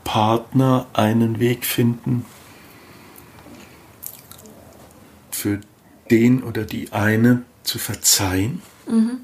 [0.04, 2.24] Partner einen Weg finden,
[5.30, 5.60] für
[6.10, 8.60] den oder die eine zu verzeihen.
[8.86, 9.20] Mhm.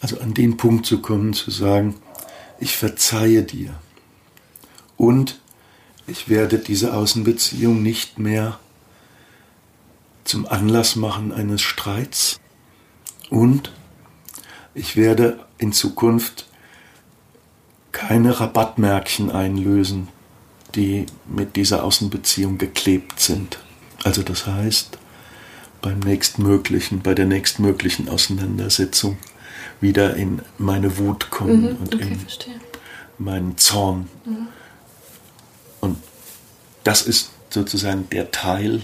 [0.00, 1.96] Also an den Punkt zu kommen, zu sagen,
[2.60, 3.74] ich verzeihe dir.
[4.96, 5.40] Und
[6.06, 8.58] ich werde diese Außenbeziehung nicht mehr
[10.24, 12.40] zum Anlass machen eines Streits,
[13.32, 13.72] und
[14.74, 16.46] ich werde in Zukunft
[17.92, 20.08] keine Rabattmärkchen einlösen,
[20.74, 23.58] die mit dieser Außenbeziehung geklebt sind.
[24.04, 24.98] Also das heißt,
[25.80, 29.16] beim nächstmöglichen, bei der nächstmöglichen Auseinandersetzung
[29.80, 32.60] wieder in meine Wut kommen mhm, und okay, in verstehe.
[33.16, 34.10] meinen Zorn.
[34.26, 34.48] Mhm.
[35.80, 35.96] Und
[36.84, 38.82] das ist sozusagen der Teil,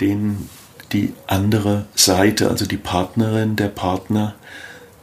[0.00, 0.48] den
[0.92, 4.34] die andere Seite, also die Partnerin, der Partner,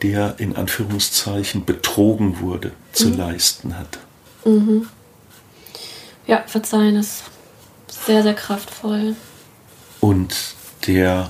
[0.02, 3.17] der in Anführungszeichen betrogen wurde, zu mhm.
[3.17, 3.99] leisten hat.
[4.45, 4.88] Mhm.
[6.28, 7.23] Ja, verzeihen ist
[7.88, 9.15] sehr, sehr kraftvoll.
[9.99, 10.36] Und
[10.88, 11.30] der,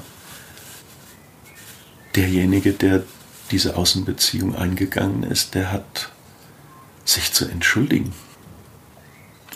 [2.16, 3.04] derjenige, der
[3.52, 6.12] diese Außenbeziehung eingegangen ist, der hat
[7.06, 8.14] sich zu entschuldigen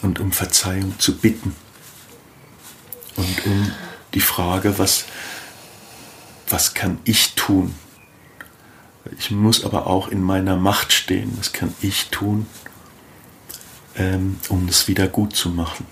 [0.01, 1.55] und um Verzeihung zu bitten
[3.15, 3.71] und um
[4.13, 5.05] die Frage, was,
[6.49, 7.73] was kann ich tun?
[9.17, 11.33] Ich muss aber auch in meiner Macht stehen.
[11.37, 12.47] Was kann ich tun,
[13.95, 15.85] ähm, um das wieder gut zu machen?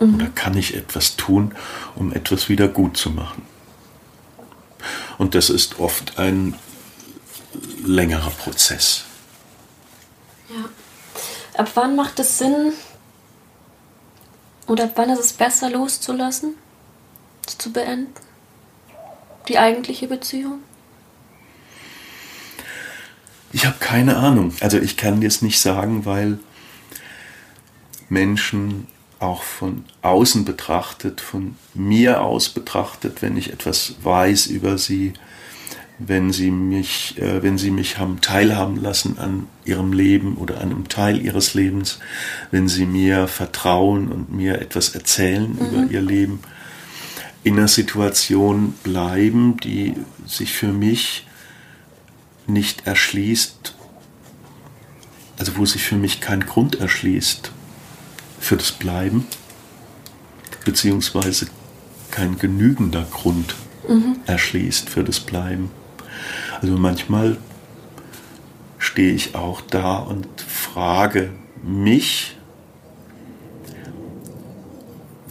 [0.00, 0.14] Mhm.
[0.14, 1.54] Oder kann ich etwas tun,
[1.94, 3.42] um etwas wieder gut zu machen?
[5.16, 6.54] Und das ist oft ein
[7.84, 9.04] längerer Prozess.
[10.48, 10.68] Ja.
[11.60, 12.72] Ab wann macht es Sinn,
[14.68, 16.54] oder ab wann ist es besser loszulassen?
[17.50, 18.12] Zu beenden?
[19.48, 20.60] Die eigentliche Beziehung?
[23.52, 24.52] Ich habe keine Ahnung.
[24.60, 26.38] Also ich kann dir es nicht sagen, weil
[28.08, 28.86] Menschen
[29.20, 35.14] auch von außen betrachtet, von mir aus betrachtet, wenn ich etwas weiß über sie,
[35.98, 40.70] wenn sie mich, äh, wenn sie mich haben teilhaben lassen an ihrem Leben oder an
[40.70, 41.98] einem Teil ihres Lebens,
[42.52, 45.58] wenn sie mir vertrauen und mir etwas erzählen mhm.
[45.58, 46.40] über ihr Leben,
[47.44, 49.94] in einer Situation bleiben, die
[50.26, 51.26] sich für mich
[52.46, 53.74] nicht erschließt,
[55.38, 57.52] also wo sich für mich kein Grund erschließt
[58.40, 59.26] für das Bleiben,
[60.64, 61.48] beziehungsweise
[62.10, 63.54] kein genügender Grund
[63.88, 64.16] mhm.
[64.26, 65.70] erschließt für das Bleiben.
[66.60, 67.38] Also manchmal
[68.78, 72.36] stehe ich auch da und frage mich,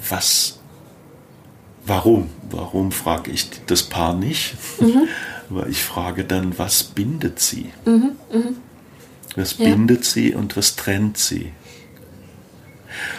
[0.10, 0.57] was,
[1.88, 2.30] warum?
[2.50, 4.56] Warum frage ich das Paar nicht?
[4.80, 5.08] Mhm.
[5.50, 7.71] Aber ich frage dann, was bindet sie?
[7.86, 8.12] Mhm.
[8.32, 8.58] Mhm.
[9.36, 9.65] Was ja.
[9.65, 11.52] bindet sie und was trennt sie?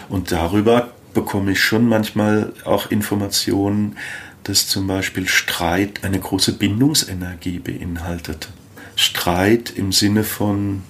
[0.09, 3.97] Und darüber bekomme ich schon manchmal auch Informationen,
[4.43, 8.49] dass zum Beispiel Streit eine große Bindungsenergie beinhaltet.
[8.95, 10.83] Streit im Sinne von,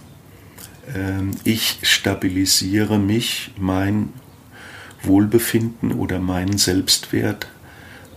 [0.87, 4.13] äh, ich stabilisiere mich, mein
[5.03, 7.47] Wohlbefinden oder meinen Selbstwert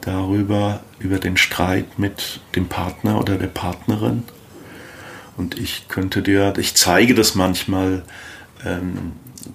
[0.03, 4.25] darüber, über den Streit mit dem Partner oder der Partnerin.
[5.37, 8.03] Und ich könnte dir, ich zeige das manchmal
[8.65, 9.13] ähm,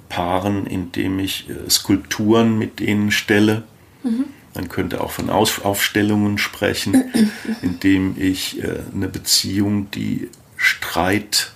[0.10, 3.64] Paaren, indem ich äh, Skulpturen mit ihnen stelle.
[4.04, 4.26] Mhm
[4.58, 7.04] man könnte auch von Aufstellungen sprechen,
[7.62, 11.52] indem ich äh, eine Beziehung, die Streit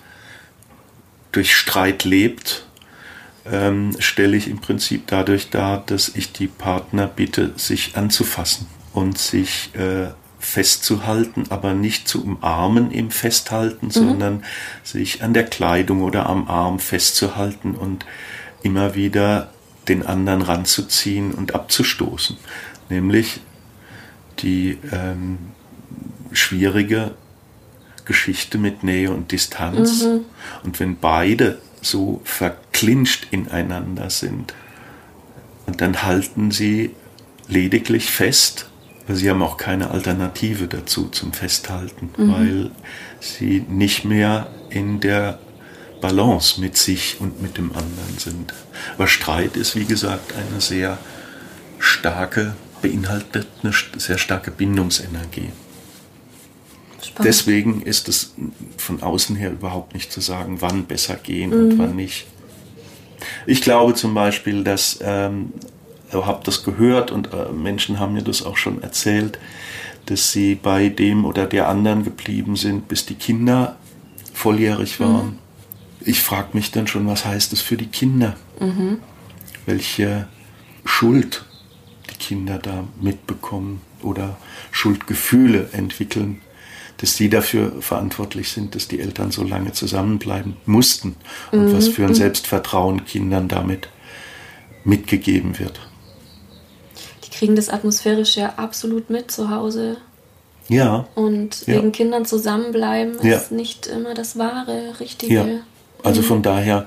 [1.31, 2.67] durch Streit lebt,
[3.51, 9.17] ähm, stelle ich im Prinzip dadurch dar, dass ich die Partner bitte, sich anzufassen und
[9.17, 13.91] sich äh, festzuhalten, aber nicht zu umarmen im Festhalten, mhm.
[13.91, 14.43] sondern
[14.83, 18.05] sich an der Kleidung oder am Arm festzuhalten und
[18.63, 19.51] immer wieder
[19.87, 22.37] den anderen ranzuziehen und abzustoßen
[22.91, 23.39] nämlich
[24.39, 25.39] die ähm,
[26.31, 27.11] schwierige
[28.05, 30.03] Geschichte mit Nähe und Distanz.
[30.03, 30.25] Mhm.
[30.63, 34.53] Und wenn beide so verklinscht ineinander sind,
[35.65, 36.91] und dann halten sie
[37.47, 38.69] lediglich fest,
[39.07, 42.31] sie haben auch keine Alternative dazu zum Festhalten, mhm.
[42.31, 42.71] weil
[43.19, 45.39] sie nicht mehr in der
[45.99, 48.53] Balance mit sich und mit dem anderen sind.
[48.95, 50.97] Aber Streit ist, wie gesagt, eine sehr
[51.79, 55.49] starke beinhaltet eine sehr starke Bindungsenergie.
[57.01, 57.27] Spannend.
[57.27, 58.33] Deswegen ist es
[58.77, 61.71] von außen her überhaupt nicht zu sagen, wann besser gehen mhm.
[61.71, 62.27] und wann nicht.
[63.45, 65.53] Ich glaube zum Beispiel, dass, ähm,
[66.13, 69.39] habe das gehört und äh, Menschen haben mir das auch schon erzählt,
[70.05, 73.77] dass sie bei dem oder der anderen geblieben sind, bis die Kinder
[74.33, 75.25] volljährig waren.
[75.25, 75.37] Mhm.
[76.03, 78.35] Ich frage mich dann schon, was heißt das für die Kinder?
[78.59, 78.97] Mhm.
[79.65, 80.27] Welche
[80.83, 81.45] Schuld
[82.21, 84.37] Kinder da mitbekommen oder
[84.71, 86.41] Schuldgefühle entwickeln,
[86.97, 91.15] dass sie dafür verantwortlich sind, dass die Eltern so lange zusammenbleiben mussten
[91.51, 91.73] und mhm.
[91.73, 92.15] was für ein mhm.
[92.15, 93.89] Selbstvertrauen Kindern damit
[94.83, 95.79] mitgegeben wird.
[97.41, 99.97] Kriegen das atmosphärisch ja absolut mit zu Hause.
[100.67, 101.07] Ja.
[101.15, 101.89] Und wegen ja.
[101.89, 103.57] Kindern zusammenbleiben ist ja.
[103.57, 105.33] nicht immer das wahre, richtige.
[105.33, 105.45] Ja.
[106.03, 106.25] Also mhm.
[106.25, 106.85] von daher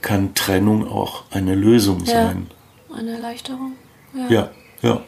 [0.00, 2.46] kann Trennung auch eine Lösung sein.
[2.90, 3.72] Eine Erleichterung.
[4.14, 4.28] Ja.
[4.30, 4.50] ja.
[4.80, 5.02] Ja.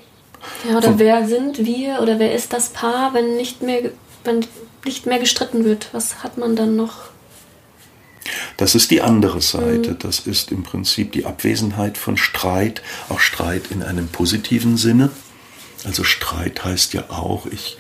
[0.68, 3.90] Ja, oder Von, wer sind wir oder wer ist das Paar, wenn nicht mehr,
[4.24, 4.44] wenn
[4.84, 5.88] nicht mehr gestritten wird?
[5.92, 7.04] Was hat man dann noch?
[8.56, 9.92] Das ist die andere Seite.
[9.92, 9.98] Mhm.
[9.98, 15.10] Das ist im Prinzip die Abwesenheit von Streit, auch Streit in einem positiven Sinne.
[15.84, 17.76] Also Streit heißt ja auch, ich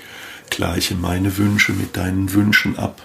[0.50, 3.02] gleiche meine Wünsche mit deinen Wünschen ab.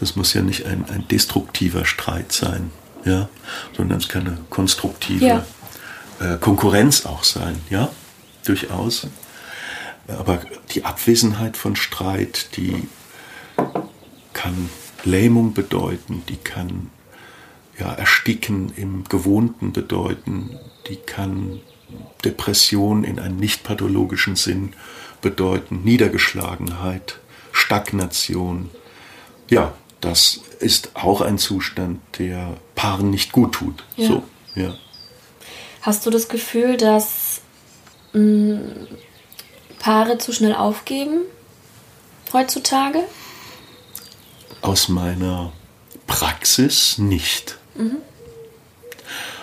[0.00, 2.70] Das muss ja nicht ein, ein destruktiver Streit sein,
[3.04, 3.28] ja,
[3.76, 5.46] sondern es kann eine konstruktive ja.
[6.20, 7.90] äh, Konkurrenz auch sein, ja
[8.44, 9.06] durchaus.
[10.08, 10.40] Aber
[10.74, 12.88] die Abwesenheit von Streit, die
[14.32, 14.68] kann
[15.04, 16.90] Lähmung bedeuten, die kann
[17.78, 21.60] ja, Ersticken im Gewohnten bedeuten, die kann
[22.24, 24.72] Depression in einem nicht pathologischen Sinn
[25.20, 27.18] bedeuten, Niedergeschlagenheit,
[27.52, 28.70] Stagnation.
[29.48, 33.84] Ja, das ist auch ein Zustand, der Paaren nicht gut tut.
[33.96, 34.08] Ja.
[34.08, 34.22] So,
[34.54, 34.74] ja.
[35.82, 37.40] Hast du das Gefühl, dass
[38.12, 38.60] mh,
[39.78, 41.20] Paare zu schnell aufgeben
[42.32, 43.04] heutzutage?
[44.64, 45.52] Aus meiner
[46.06, 47.58] Praxis nicht.
[47.74, 47.98] Mhm.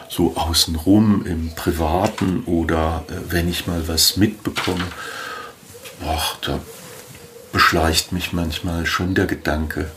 [0.10, 4.84] So außenrum im Privaten oder äh, wenn ich mal was mitbekomme,
[6.04, 6.60] ach, da
[7.52, 9.92] beschleicht mich manchmal schon der Gedanke,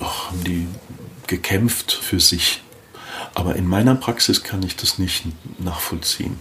[0.00, 0.68] ach, haben die
[1.26, 2.62] gekämpft für sich.
[3.34, 5.26] Aber in meiner Praxis kann ich das nicht
[5.58, 6.38] nachvollziehen.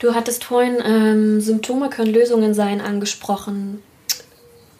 [0.00, 3.84] Du hattest vorhin ähm, Symptome können Lösungen sein angesprochen.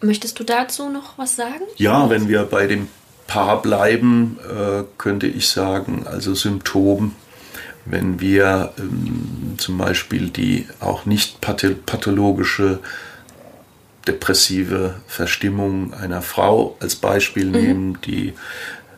[0.01, 1.63] Möchtest du dazu noch was sagen?
[1.77, 2.87] Ja, wenn wir bei dem
[3.27, 7.15] Paar bleiben, äh, könnte ich sagen, also Symptom,
[7.85, 12.79] wenn wir ähm, zum Beispiel die auch nicht pathologische
[14.07, 17.51] depressive Verstimmung einer Frau als Beispiel mhm.
[17.51, 18.33] nehmen, die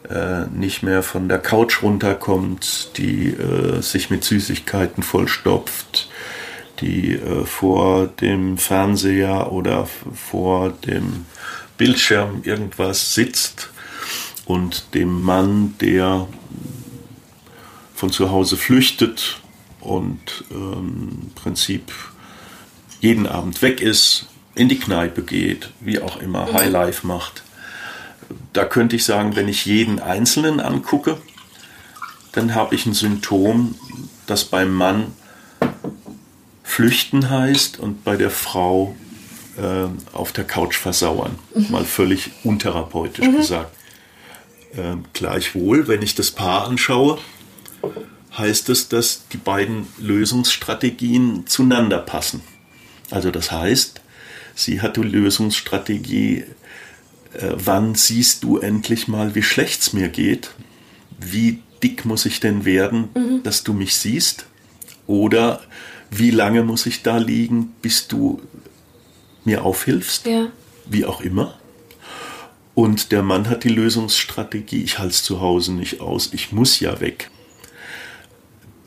[0.10, 6.10] äh, nicht mehr von der Couch runterkommt, die äh, sich mit Süßigkeiten vollstopft,
[6.80, 11.26] die äh, vor dem Fernseher oder vor dem
[11.78, 13.70] Bildschirm irgendwas sitzt
[14.46, 16.28] und dem Mann, der
[17.96, 19.40] von zu Hause flüchtet
[19.80, 21.92] und ähm, im Prinzip
[23.00, 26.54] jeden Abend weg ist, in die Kneipe geht, wie auch immer, mhm.
[26.54, 27.44] Highlife macht.
[28.54, 31.18] Da könnte ich sagen, wenn ich jeden Einzelnen angucke,
[32.32, 33.76] dann habe ich ein Symptom,
[34.26, 35.14] das beim Mann
[36.74, 38.96] flüchten heißt und bei der Frau
[39.58, 41.38] äh, auf der Couch versauern.
[41.54, 41.68] Mhm.
[41.70, 43.38] Mal völlig untherapeutisch mhm.
[43.38, 43.76] gesagt.
[44.76, 47.20] Äh, gleichwohl, wenn ich das Paar anschaue,
[48.36, 52.42] heißt es, dass die beiden Lösungsstrategien zueinander passen.
[53.12, 54.02] Also das heißt,
[54.56, 56.46] sie hat die Lösungsstrategie,
[57.34, 60.50] äh, wann siehst du endlich mal, wie schlecht es mir geht?
[61.20, 63.44] Wie dick muss ich denn werden, mhm.
[63.44, 64.48] dass du mich siehst?
[65.06, 65.62] Oder
[66.18, 68.42] wie lange muss ich da liegen, bis du
[69.46, 70.26] mir aufhilfst?
[70.28, 70.48] Ja.
[70.86, 71.56] Wie auch immer.
[72.76, 76.80] Und der Mann hat die Lösungsstrategie, ich halte es zu Hause nicht aus, ich muss
[76.80, 77.30] ja weg.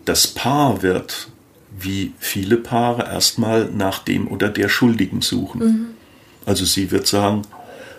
[0.04, 1.28] Das Paar wird
[1.78, 5.60] wie viele Paare erstmal nach dem oder der Schuldigen suchen.
[5.60, 5.86] Mhm.
[6.46, 7.42] Also sie wird sagen,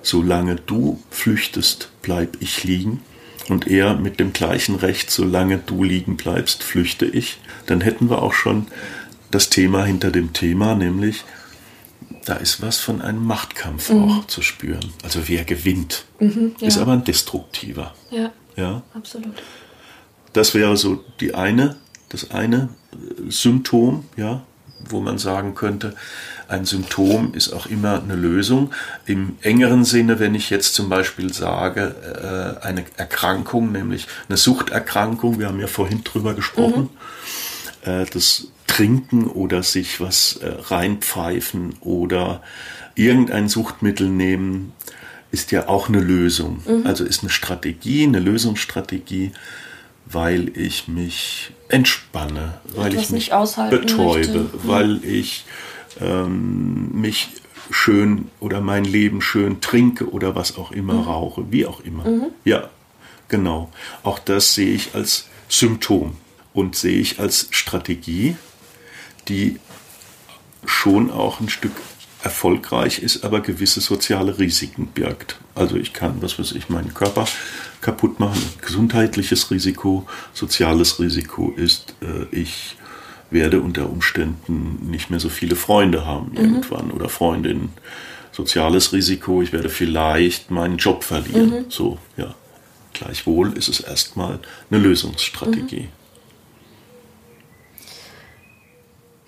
[0.02, 3.02] solange du flüchtest, bleib ich liegen.
[3.50, 7.40] Und er mit dem gleichen Recht, solange du liegen bleibst, flüchte ich.
[7.66, 8.68] Dann hätten wir auch schon
[9.32, 11.24] das Thema hinter dem Thema, nämlich
[12.26, 14.12] da ist was von einem Machtkampf mhm.
[14.12, 14.92] auch zu spüren.
[15.04, 16.68] Also wer gewinnt, mhm, ja.
[16.68, 17.94] ist aber ein destruktiver.
[18.12, 19.36] Ja, ja, absolut.
[20.34, 21.78] Das wäre so die eine
[22.10, 24.44] das eine äh, Symptom, ja,
[24.90, 25.96] wo man sagen könnte,
[26.48, 28.72] ein Symptom ist auch immer eine Lösung.
[29.06, 35.40] Im engeren Sinne, wenn ich jetzt zum Beispiel sage, äh, eine Erkrankung, nämlich eine Suchterkrankung,
[35.40, 36.90] wir haben ja vorhin drüber gesprochen, mhm.
[37.84, 42.42] Äh, das Trinken oder sich was reinpfeifen oder
[42.96, 44.74] irgendein Suchtmittel nehmen,
[45.32, 46.62] ist ja auch eine Lösung.
[46.68, 46.86] Mhm.
[46.86, 49.32] Also ist eine Strategie, eine Lösungsstrategie,
[50.06, 53.32] weil ich mich entspanne, weil ich mich
[53.70, 54.50] betäube, mhm.
[54.64, 55.46] weil ich
[56.00, 57.30] ähm, mich
[57.70, 61.02] schön oder mein Leben schön trinke oder was auch immer mhm.
[61.02, 62.06] rauche, wie auch immer.
[62.06, 62.26] Mhm.
[62.46, 62.70] Ja,
[63.28, 63.70] genau.
[64.04, 66.16] Auch das sehe ich als Symptom
[66.54, 68.38] und sehe ich als Strategie,
[69.28, 69.60] die
[70.66, 71.74] schon auch ein Stück
[72.24, 75.38] erfolgreich ist, aber gewisse soziale Risiken birgt.
[75.56, 77.28] Also ich kann, was weiß ich, meinen Körper
[77.82, 78.42] kaputt machen.
[78.62, 82.76] Gesundheitliches Risiko, soziales Risiko ist, äh, ich
[83.30, 86.38] werde unter Umständen nicht mehr so viele Freunde haben mhm.
[86.38, 87.70] irgendwann oder Freundinnen.
[88.32, 91.50] Soziales Risiko, ich werde vielleicht meinen Job verlieren.
[91.50, 91.66] Mhm.
[91.70, 92.36] So, ja.
[92.94, 94.40] Gleichwohl ist es erstmal
[94.72, 95.82] eine Lösungsstrategie.
[95.82, 96.07] Mhm.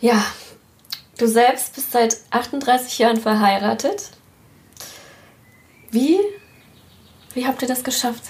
[0.02, 0.24] Ja,
[1.18, 4.12] du selbst bist seit 38 Jahren verheiratet.
[5.92, 6.18] Wie,
[7.34, 8.24] wie habt ihr das geschafft?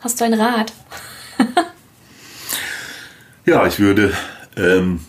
[0.00, 0.72] Hast du einen Rat?
[3.46, 4.14] ja, ich würde
[4.56, 5.00] ähm,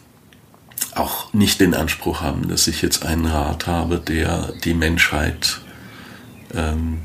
[0.95, 5.61] auch nicht den Anspruch haben, dass ich jetzt einen Rat habe, der die Menschheit
[6.55, 7.01] ähm,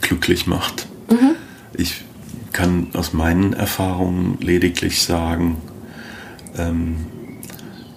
[0.00, 0.86] glücklich macht.
[1.10, 1.36] Mhm.
[1.74, 2.04] Ich
[2.52, 5.60] kann aus meinen Erfahrungen lediglich sagen,
[6.56, 7.06] ähm,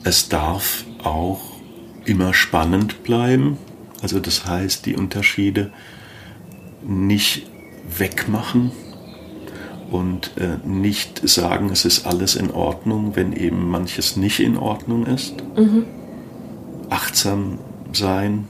[0.04, 1.41] es darf auch
[2.06, 3.58] immer spannend bleiben.
[4.01, 5.72] Also das heißt, die Unterschiede
[6.82, 7.47] nicht
[7.97, 8.72] wegmachen,
[9.93, 15.06] und äh, nicht sagen, es ist alles in Ordnung, wenn eben manches nicht in Ordnung
[15.06, 15.36] ist.
[15.56, 15.86] Mhm.
[16.89, 17.60] Achtsam
[17.93, 18.47] sein.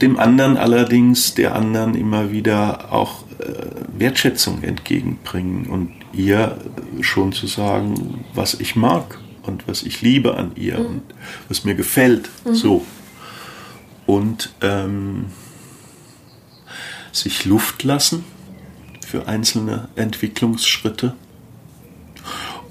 [0.00, 6.58] Dem anderen allerdings, der anderen immer wieder auch äh, Wertschätzung entgegenbringen und ihr
[7.00, 10.86] schon zu sagen, was ich mag und was ich liebe an ihr mhm.
[10.86, 11.02] und
[11.48, 12.30] was mir gefällt.
[12.44, 12.54] Mhm.
[12.54, 12.86] So.
[14.06, 15.26] Und ähm,
[17.12, 18.24] sich Luft lassen
[19.06, 21.14] für einzelne Entwicklungsschritte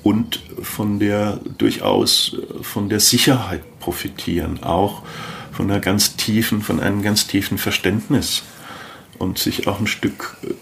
[0.03, 5.03] und von der durchaus von der Sicherheit profitieren, auch
[5.51, 8.43] von einer ganz tiefen, von einem ganz tiefen Verständnis
[9.19, 10.53] und sich auch ein Stück äh,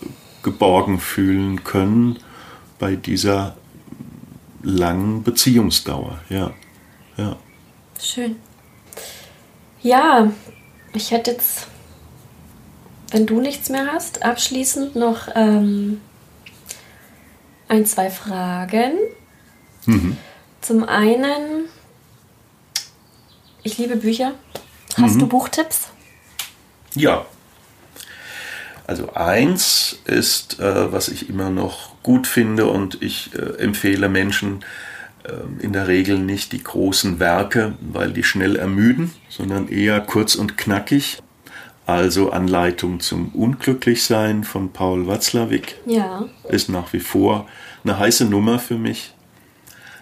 [0.43, 2.19] geborgen fühlen können
[2.79, 3.55] bei dieser
[4.61, 6.19] langen Beziehungsdauer.
[6.29, 6.51] Ja,
[7.17, 7.35] ja.
[7.99, 8.37] Schön.
[9.81, 10.31] Ja,
[10.93, 11.67] ich hätte jetzt,
[13.11, 16.01] wenn du nichts mehr hast, abschließend noch ähm,
[17.67, 18.93] ein, zwei Fragen.
[19.85, 20.17] Mhm.
[20.61, 21.65] Zum einen,
[23.63, 24.33] ich liebe Bücher.
[24.97, 25.19] Hast mhm.
[25.19, 25.87] du Buchtipps?
[26.95, 27.25] Ja.
[28.87, 34.63] Also eins ist, äh, was ich immer noch gut finde und ich äh, empfehle Menschen
[35.23, 40.35] äh, in der Regel nicht die großen Werke, weil die schnell ermüden, sondern eher kurz
[40.35, 41.21] und knackig.
[41.85, 46.25] Also Anleitung zum Unglücklichsein von Paul Watzlawick ja.
[46.47, 47.47] ist nach wie vor
[47.83, 49.13] eine heiße Nummer für mich.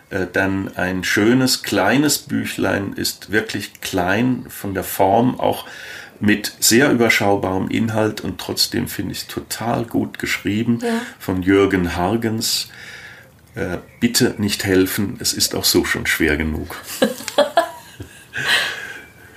[0.10, 5.66] Äh, dann ein schönes kleines Büchlein ist wirklich klein von der Form, auch
[6.20, 11.02] mit sehr überschaubarem Inhalt und trotzdem finde ich es total gut geschrieben ja.
[11.20, 12.70] von Jürgen Hargens.
[13.56, 16.76] Äh, bitte nicht helfen, es ist auch so schon schwer genug.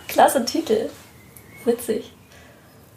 [0.08, 0.90] Klasse Titel.
[1.64, 2.12] Witzig.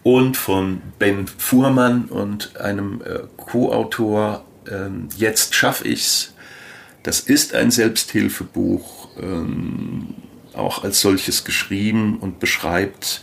[0.04, 6.34] Und von Ben Fuhrmann und einem äh, Co-Autor ähm, Jetzt schaff ich's.
[7.04, 10.16] Das ist ein Selbsthilfebuch, ähm,
[10.54, 13.22] auch als solches geschrieben und beschreibt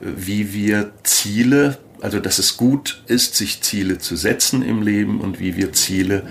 [0.00, 5.38] wie wir Ziele, also dass es gut ist, sich Ziele zu setzen im Leben und
[5.38, 6.26] wie wir Ziele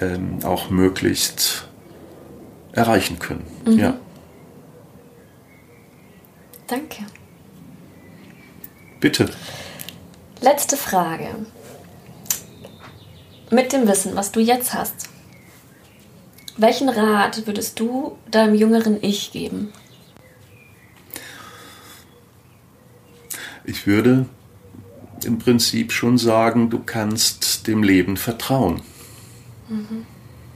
[0.00, 1.66] ähm, auch möglichst
[2.72, 3.44] erreichen können.
[3.64, 3.78] Mhm.
[3.78, 3.98] Ja.
[6.66, 7.04] Danke.
[9.00, 9.30] Bitte.
[10.40, 11.28] Letzte Frage.
[13.50, 15.08] Mit dem Wissen, was du jetzt hast,
[16.56, 19.72] welchen Rat würdest du deinem jüngeren Ich geben?
[23.66, 24.26] Ich würde
[25.24, 28.82] im Prinzip schon sagen, du kannst dem Leben vertrauen.
[29.68, 30.06] Mhm.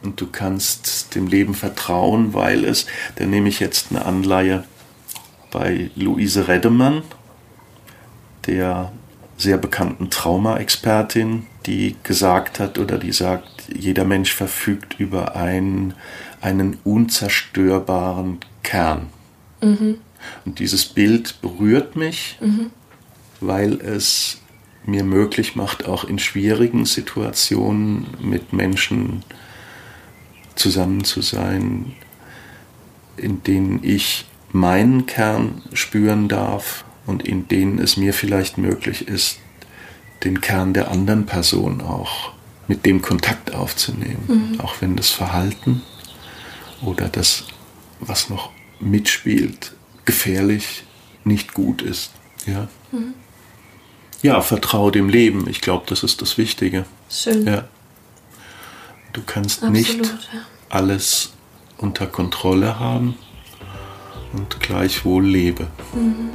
[0.03, 2.87] Und du kannst dem Leben vertrauen, weil es,
[3.17, 4.65] da nehme ich jetzt eine Anleihe
[5.51, 7.03] bei Luise Reddemann,
[8.47, 8.93] der
[9.37, 15.95] sehr bekannten Trauma-Expertin, die gesagt hat oder die sagt, jeder Mensch verfügt über einen,
[16.41, 19.09] einen unzerstörbaren Kern.
[19.61, 19.99] Mhm.
[20.45, 22.39] Und dieses Bild berührt mich.
[22.41, 22.71] Mhm
[23.41, 24.41] weil es
[24.85, 29.23] mir möglich macht, auch in schwierigen Situationen mit Menschen
[30.55, 31.93] zusammen zu sein,
[33.17, 39.39] in denen ich meinen Kern spüren darf und in denen es mir vielleicht möglich ist,
[40.25, 42.33] den Kern der anderen Person auch
[42.69, 44.61] mit dem Kontakt aufzunehmen, mhm.
[44.61, 45.83] auch wenn das Verhalten
[46.83, 47.45] oder das,
[48.01, 49.75] was noch mitspielt,
[50.05, 50.85] gefährlich,
[51.25, 52.13] nicht gut ist.
[52.47, 52.69] Ja.
[52.93, 53.15] Mhm
[54.23, 55.49] ja, vertraue dem Leben.
[55.49, 56.85] Ich glaube, das ist das Wichtige.
[57.11, 57.47] Schön.
[57.47, 57.65] Ja.
[59.13, 60.41] Du kannst Absolut, nicht ja.
[60.69, 61.33] alles
[61.79, 63.17] unter Kontrolle haben
[64.33, 65.67] und gleichwohl lebe.
[65.95, 66.31] Mhm.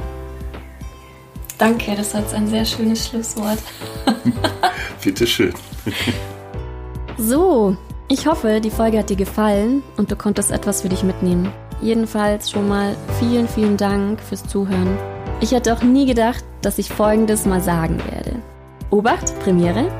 [1.58, 3.58] Danke, das war jetzt ein sehr schönes Schlusswort.
[5.02, 5.54] Bitteschön.
[7.16, 7.76] so,
[8.08, 11.50] ich hoffe, die Folge hat dir gefallen und du konntest etwas für dich mitnehmen.
[11.80, 14.98] Jedenfalls schon mal vielen, vielen Dank fürs Zuhören.
[15.38, 18.36] Ich hätte auch nie gedacht, dass ich Folgendes mal sagen werde.
[18.90, 19.90] Obacht, Premiere.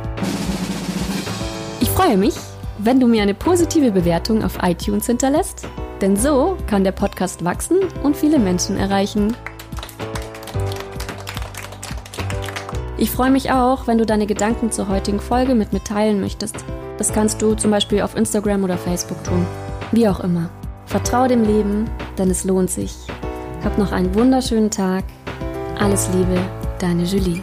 [1.80, 2.34] Ich freue mich,
[2.78, 5.68] wenn du mir eine positive Bewertung auf iTunes hinterlässt,
[6.00, 9.36] denn so kann der Podcast wachsen und viele Menschen erreichen.
[12.96, 16.64] Ich freue mich auch, wenn du deine Gedanken zur heutigen Folge mit mir teilen möchtest.
[16.96, 19.46] Das kannst du zum Beispiel auf Instagram oder Facebook tun.
[19.92, 20.48] Wie auch immer.
[20.86, 22.94] Vertrau dem Leben, denn es lohnt sich.
[23.62, 25.04] Hab noch einen wunderschönen Tag
[25.78, 26.38] alles Liebe,
[26.78, 27.42] deine Julie.